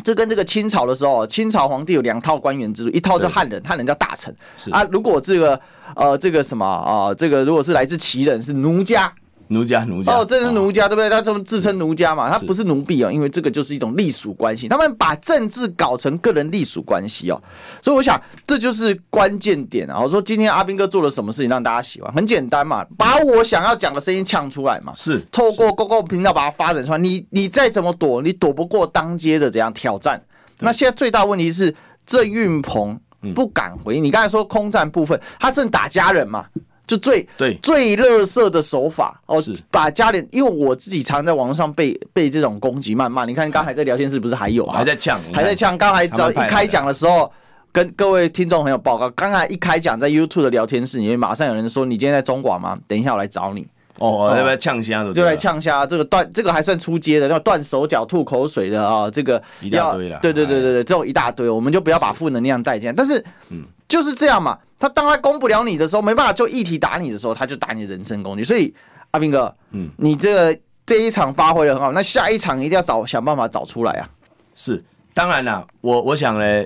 [0.03, 4.33] 这跟这个清朝的时候，清朝皇帝有两套官员制度，一套是汉人，汉人叫大臣
[4.71, 4.83] 啊。
[4.91, 5.59] 如果这个
[5.95, 9.13] 呃这个什么啊，这个如果是来自旗人，是奴家。
[9.49, 11.09] 奴家，奴家哦，这是奴家，哦、对不对？
[11.09, 14.67] 他这么自称奴家嘛，他不是奴婢哦，因为这个就是一种隶属关系。
[14.67, 17.41] 他们把政治搞成个人隶属关系哦，
[17.81, 19.99] 所以我想这就是关键点啊。
[19.99, 22.13] 我说今天阿兵哥做了什么事情让大家喜欢？
[22.13, 26.97] 很简单嘛，把我想要讲的声音呛出来嘛，是透过公共频道把它发展出来。
[26.97, 30.21] 你你再怎么躲，你躲不过当街的这样挑战。
[30.59, 31.73] 那现在最大问题是
[32.05, 32.99] 郑运鹏
[33.35, 33.99] 不敢回。
[33.99, 36.45] 你刚才说空战部分，他正打家人嘛。
[36.87, 43.25] 就最对最垃圾的手法哦，把家里，因为我自己常在网络上被被这种攻击谩骂。
[43.25, 45.77] 你看刚才在聊天室不是还有还在呛，还在呛。
[45.77, 47.31] 刚才早一开讲的时候，
[47.73, 52.79] 跟各位听众朋友报告，刚才一开讲在 YouTube 的聊天室里面，马上有人说你今天在中广吗？
[52.87, 53.67] 等一下我来找你。
[53.99, 55.03] 哦，要不要呛虾？
[55.11, 60.19] 就来呛虾，这个断这个还算出街的，要断手脚、吐口水的啊，这个一大堆了。
[60.21, 62.93] 对对对对对，这种一大堆，我们就不要把负能量带进来。
[62.93, 63.17] 但是，
[63.49, 64.57] 嗯，就是这样嘛。
[64.79, 68.43] 他当他攻不了你的时候，没办法就一题打你的时候，他就打你人身攻击。
[68.43, 68.71] 所以
[69.09, 74.07] 阿斌哥，嗯，你这个这一场发挥的很好，那下一场一定要找想办法找出来啊。
[74.53, 74.83] 是，
[75.15, 76.65] 当然了，我我想呢，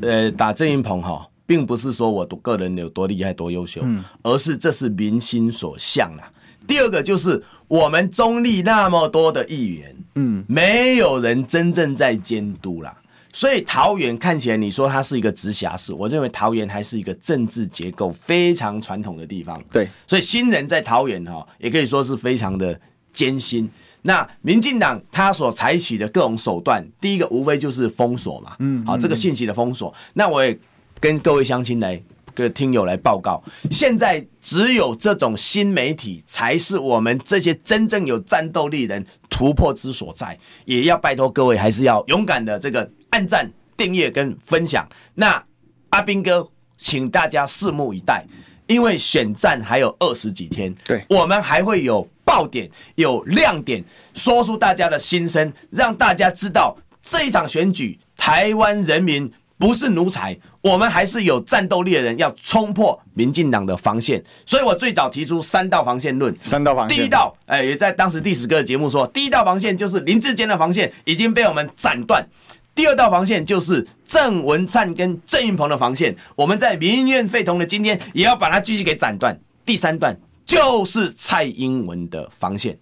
[0.00, 6.30] 呃，打郑云鹏哈，并不是说我个人有多厉害多优秀，嗯，而是这是民心所向啦。
[6.66, 12.96] 第二个就是我们中立那么多的议员，嗯，没有人真正在监督啦。
[13.32, 19.62] 所以桃园看起来，你说它是一个直辖市，我认为桃园还是一个政治结构非常传统的地方。
[19.70, 22.78] 对，所以新人在桃园哈，也可以说是非常的
[23.12, 23.68] 艰辛。
[24.02, 29.94] 那民进党他所采取的各种手段，第一个无非就是封锁嘛，嗯，好，这个信息的封锁。
[30.14, 30.58] 那我也
[30.98, 32.02] 跟各位乡亲来。
[32.34, 40.38] 个听友来报告，现在只有这种新媒体才是我们这些真正有战斗力人突破之所在。
[40.64, 44.88] 也要拜托各位，还是要勇敢的这个按赞、订阅跟分享。
[45.14, 45.42] 那
[45.90, 48.24] 阿斌哥，请大家拭目以待，
[48.66, 59.32] 因为选战还有二十几天，对，我们还会有爆点、有亮点，说出大家的心声，让大家知道这一场选举，台湾人民。
[59.60, 64.24] 不是奴才，我们还是有战斗力的人，要冲破民进党的防线。
[64.46, 66.34] 所以我最早提出三道防线论。
[66.42, 72.26] 三道防线，第一道，哎，也在当时第十个节目说，第一道防线就是林志坚的防线已经被我们斩断。
[72.74, 79.38] 第二道防线就是郑文灿跟郑运鹏的防线，我们在民怨沸腾的今天也要把它继续给斩断。
[79.66, 82.74] 第三段就是蔡英文的防线。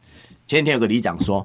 [0.46, 1.44] 前天有个里长说，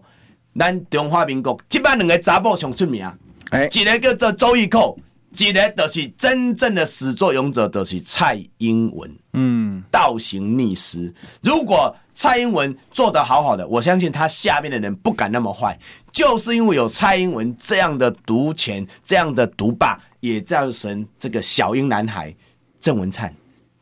[0.60, 3.12] 咱中华民国这班两个查某上出名，
[3.50, 4.96] 哎，一个叫做周玉蔻。
[5.36, 9.18] 一个就是真正的始作俑者，就是蔡英文。
[9.34, 11.12] 嗯，倒行逆施。
[11.42, 15.78] 如果蔡英文做得好好的，我相信他下面的人不敢那么坏。
[16.12, 22.34] 就是因为有蔡英文这样的独权、这样的独霸，也造成这个小英男孩
[22.80, 23.34] 郑文灿、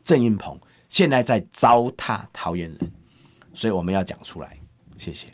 [0.02, 2.92] 郑运鹏现在在糟蹋桃园人。
[3.52, 4.56] 所以我们要讲出来。
[4.96, 5.26] 谢谢。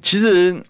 [0.00, 0.62] 其实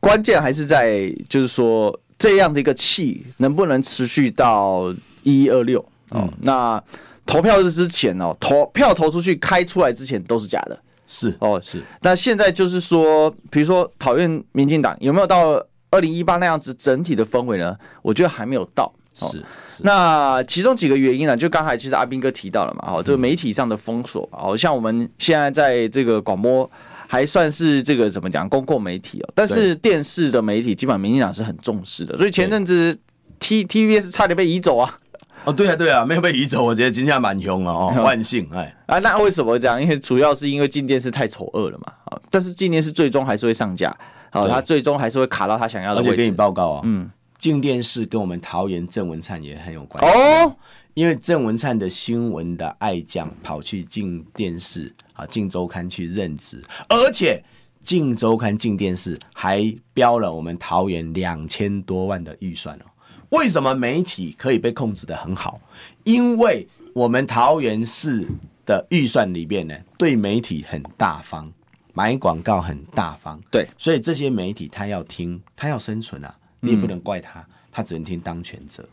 [0.00, 1.94] 关键还是在，就是说。
[2.18, 4.92] 这样的一个气能不能持续到
[5.22, 5.78] 一一二六？
[6.10, 6.82] 哦，那
[7.24, 11.82] 投票日之前哦，投票投出去开出来之前都是假的，是哦是。
[12.00, 17.76] 那现在就是说，比如说讨厌民进党有没有到二零一八那样子整体的氛围呢？
[18.02, 18.92] 我觉得还没有到。
[19.20, 19.82] 哦、是，是。
[19.82, 21.36] 那其中几个原因呢？
[21.36, 26.68] 就刚才其实阿斌哥提到了嘛，哦，这个媒体上的封锁，好像我们现在在这个广播。
[27.10, 32.96] 还算是这个怎么讲公共媒体哦，但是电视的媒体基本上民进党是很重视的，所以前阵子
[33.40, 35.00] T T V S 差点被移走啊。
[35.44, 39.80] 哦，对啊，对啊，没有被移走，我觉得今天蛮凶啊，哦， 万幸哎啊，那为什么这样？
[39.80, 43.96] 因为主要是因为进电视太丑恶了嘛啊，但是进电视最终还是会上架，
[44.30, 46.10] 好，他最终还是会卡到他想要的位置。
[46.10, 50.54] 而且给你报告啊，嗯，进电视跟我们桃园郑文灿也很有关系哦。
[50.98, 57.40] 因为郑文灿的新闻的爱将跑去进电视啊，进周刊去任职，而且
[57.84, 62.82] 进周刊、进电视还标了我们桃园两千多万的预算哦。
[63.28, 65.56] 为什么媒体可以被控制的很好？
[66.02, 68.26] 因为我们桃园市
[68.66, 71.48] 的预算里面呢，对媒体很大方，
[71.94, 73.40] 买广告很大方。
[73.52, 78.84] 对，所以这些媒体他要听，他要生存啊，你也不能怪他，他只能听当权者。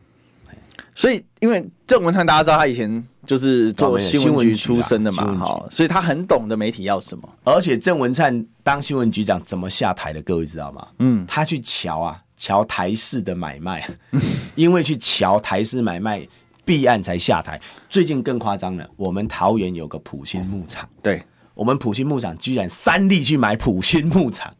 [0.98, 7.30] 所以，因为郑文灿大家知道，他以前就是做新闻局出身的嘛，好，所以他很懂得媒体要什么。
[7.44, 10.88] 而且，郑文灿当新闻局长怎么下台的，各位知道吗？
[11.00, 13.86] 嗯，他去瞧啊，瞧台式的买卖，
[14.56, 16.26] 因为去瞧台式买卖
[16.64, 17.60] 弊案才下台。
[17.90, 21.22] 最近更夸张了，我们桃园有个普心牧场，对，
[21.54, 24.54] 我们普心牧场居然三立去买普心牧场，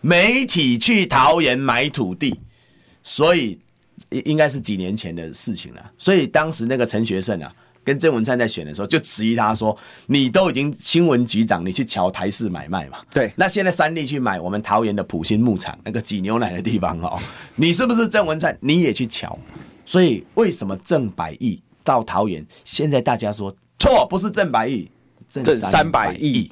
[0.00, 2.38] 媒体去桃园买土地。
[3.02, 3.58] 所以
[4.10, 5.92] 应应该是几年前的事情了。
[5.98, 7.52] 所以当时那个陈学圣啊，
[7.82, 12.98] 跟郑文灿在选的时候，就质疑他说：“你都已经新闻局长，你去瞧台式买卖嘛？
[13.10, 17.18] 对，那现在三立去买我们桃园的普心牧场那个挤牛奶的地方哦，
[17.56, 18.56] 你是不是郑文灿？
[18.60, 19.38] 你也去瞧？
[19.86, 22.46] 所以为什么郑百亿到桃园？
[22.64, 24.90] 现在大家说错，不是郑百亿，
[25.28, 26.50] 郑三百亿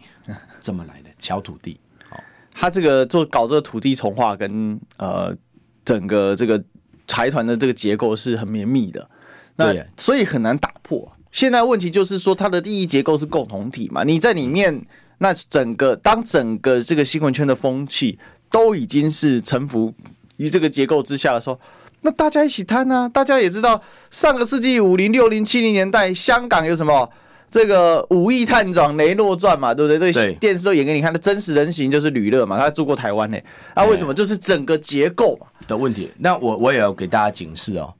[0.60, 1.10] 怎么来的？
[1.18, 1.78] 乔土地。
[2.08, 2.18] 好，
[2.54, 5.36] 他这个做搞这个土地重划跟呃
[5.84, 6.62] 整个这个
[7.08, 9.10] 财团的这个结构是很绵密的，
[9.56, 11.10] 那所以很难打破。
[11.32, 14.04] 现在问题就是说，它的利益结构是共同体嘛？
[14.04, 14.86] 你在里面，
[15.18, 18.18] 那整个当整个这个新闻圈的风气
[18.50, 19.92] 都已经是臣服
[20.36, 21.58] 于这个结构之下的时候，
[22.02, 23.08] 那大家一起摊啊！
[23.08, 27.10] 大家也知道，上个世纪五零、六零、七零年代，香港有什么
[27.50, 30.12] 这个五亿探长雷诺传嘛，对不对？
[30.12, 33.38] 这电视都演给你看的真实人形就是吕乐嘛，他住过台湾呢。
[33.74, 34.12] 那为什么？
[34.12, 36.10] 就是整个结构的问题。
[36.18, 37.94] 那我我也要给大家警示哦。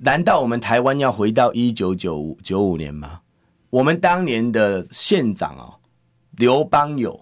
[0.00, 3.20] 难道我们台湾要回到一九九五九五年吗？
[3.70, 5.74] 我们当年的县长哦，
[6.36, 7.20] 刘邦友，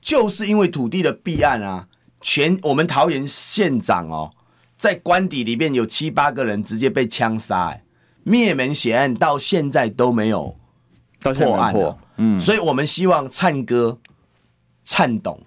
[0.00, 1.88] 就是因为土地的弊案啊，
[2.20, 4.30] 全我们桃园县长哦，
[4.78, 7.84] 在官邸里面有七八个人直接被枪杀，哎，
[8.22, 10.56] 灭门血案到现在都没有
[11.22, 11.98] 破案了。
[12.16, 13.98] 嗯，所以我们希望灿哥、
[14.84, 15.40] 灿董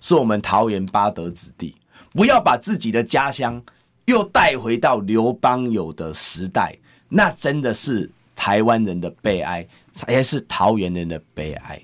[0.00, 1.74] 是我们桃园八德子弟，
[2.12, 3.62] 不要把自己的家乡。
[4.06, 6.76] 又带回到刘邦有的时代，
[7.08, 9.66] 那真的是台湾人的悲哀，
[10.08, 11.80] 也是桃园人的悲哀。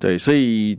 [0.00, 0.76] 对，所以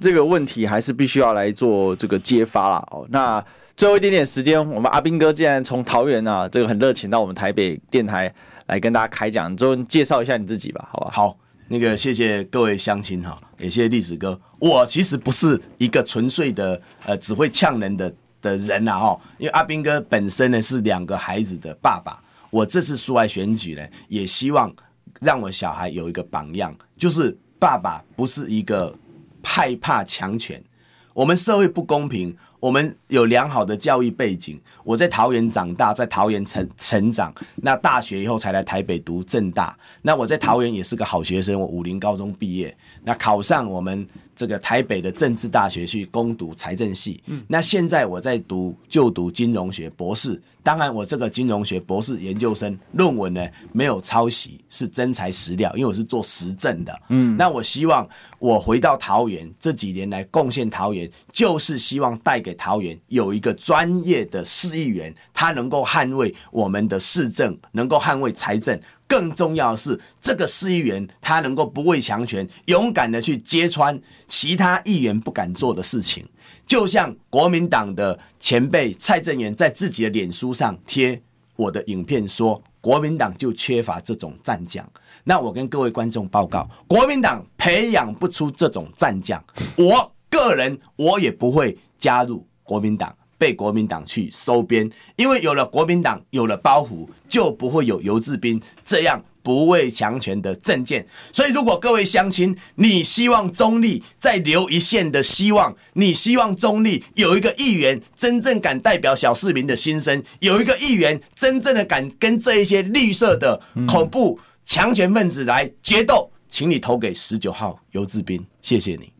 [0.00, 3.06] 这个问题还是必须要来做这个揭发了哦。
[3.10, 3.44] 那
[3.76, 8.34] 最后一点点时间，我们阿兵哥既然从桃园啊，这个很热情到我们台北电台
[8.70, 11.10] 来跟大家开讲，就介绍一下你自己吧，好吧？
[11.12, 14.40] 好，那个谢谢各位乡亲哈，也谢谢历史哥。
[14.58, 18.12] 我其实不是一个纯粹的呃只会呛人的。
[18.42, 22.18] 的人呐，哦，因为阿斌哥本身呢是两个孩子的爸爸，
[22.48, 24.74] 我这次出来选举呢，也希望
[25.20, 28.96] 让我小孩有一个榜样，就是爸爸不是一个
[29.42, 30.64] 害怕强权，
[31.12, 32.34] 我们社会不公平。
[32.60, 37.34] 我们有良好的教育背景，我在桃园长大，在桃园成成长。
[37.56, 39.76] 那大学以后才来台北读正大。
[40.02, 47.22] 那我在桃园也是个好学生，我武林高中毕业，那考上我们这个台北的政治大学去攻读财政系。
[47.48, 50.40] 那现在我在读就读金融学博士。
[50.62, 57.00] 当然，我这个金融学博士研究生论文呢，没有抄袭，是真材实料，因为我是做实证的。
[57.08, 58.06] 嗯，那我希望
[58.38, 68.78] 我回到桃园这几年来贡献桃园，就是希望带给桃园有一个专业的市议员，他能够捍卫我们的市政，能够捍卫财政。
[69.10, 76.24] 更重要的是，这个市议员他能够不畏强权，勇敢的去揭穿其他议员不敢做的事情。
[76.64, 81.20] 就像国民党的前辈蔡正元在自己的脸书上贴
[81.56, 84.88] 我的影片说，国民党就缺乏这种战将。
[85.24, 89.42] 那我跟各位观众报告，国民党培养不出这种战将。
[89.76, 99.24] 我个人我也不会加入国民党，被国民党去收编，因为有了国民党，有了包袱，就不会有游志斌这样。
[99.42, 119.10] 不畏强权的政见，所以如果各位乡亲，你希望中立再留一线的希望，你希望中立有一个议员真正敢代表小市民的心声，有一个议员真正的敢跟这一些绿色的恐怖强权分子来决斗，请你投给十九号游志斌，谢谢你。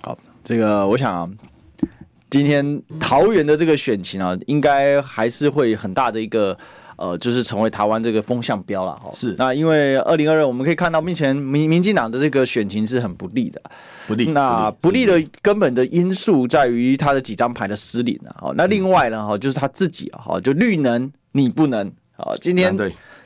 [0.00, 1.30] 好，这个我想
[2.30, 6.56] 今天桃园的这个选情啊，应该还是会很大的一个。
[6.98, 9.10] 呃，就是成为台湾这个风向标了哈。
[9.12, 13.60] 是，那因为二零二二，我们可以看到，目前民民进党的这个选情是很不利的，
[14.06, 14.32] 不利。
[14.32, 18.32] 那不利的根本的因素在于他的几张牌的失灵啊。
[18.40, 22.32] 好，那另外呢，哈，就是他自己啊，哈，就绿能你不能啊。
[22.40, 22.74] 今天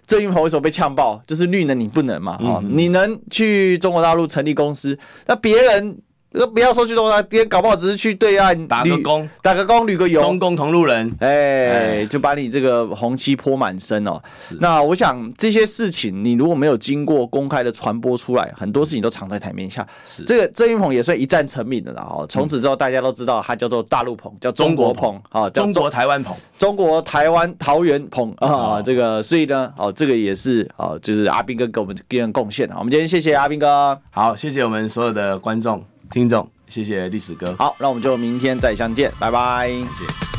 [0.05, 1.23] 郑云鹏为什么被呛爆？
[1.25, 4.99] 就是绿能你不能嘛，哦，你能去中国大陆成立公司，
[5.29, 5.97] 那别人。
[6.33, 14.23] 这个不要说去东南，别人搞不好只是去对岸打个工，打个工，旅个游，中共同路人，哎、欸，就把你这个红漆泼满身哦。
[14.61, 19.85] 那我想这些事情，你如果没有经过公开的传播出来，很多事情都藏在台面下。
[20.07, 22.25] 是这个郑云鹏也算一战成名的了哦。
[22.29, 28.81] 从此之后，大家都知道他叫做大陆鹏，叫中国鹏啊，中国台湾鹏，中国台湾桃园鹏啊。
[28.81, 32.77] 这个所以呢，哦，这个也是哦，就是阿斌哥给我们一人贡献啊。
[32.79, 35.83] 我们今天谢谢阿斌哥，好，谢谢我们所有的观众。
[36.11, 37.55] 听众，谢谢历史哥。
[37.59, 39.69] 好，那我们就明天再相见，拜拜。
[39.69, 40.30] 谢谢。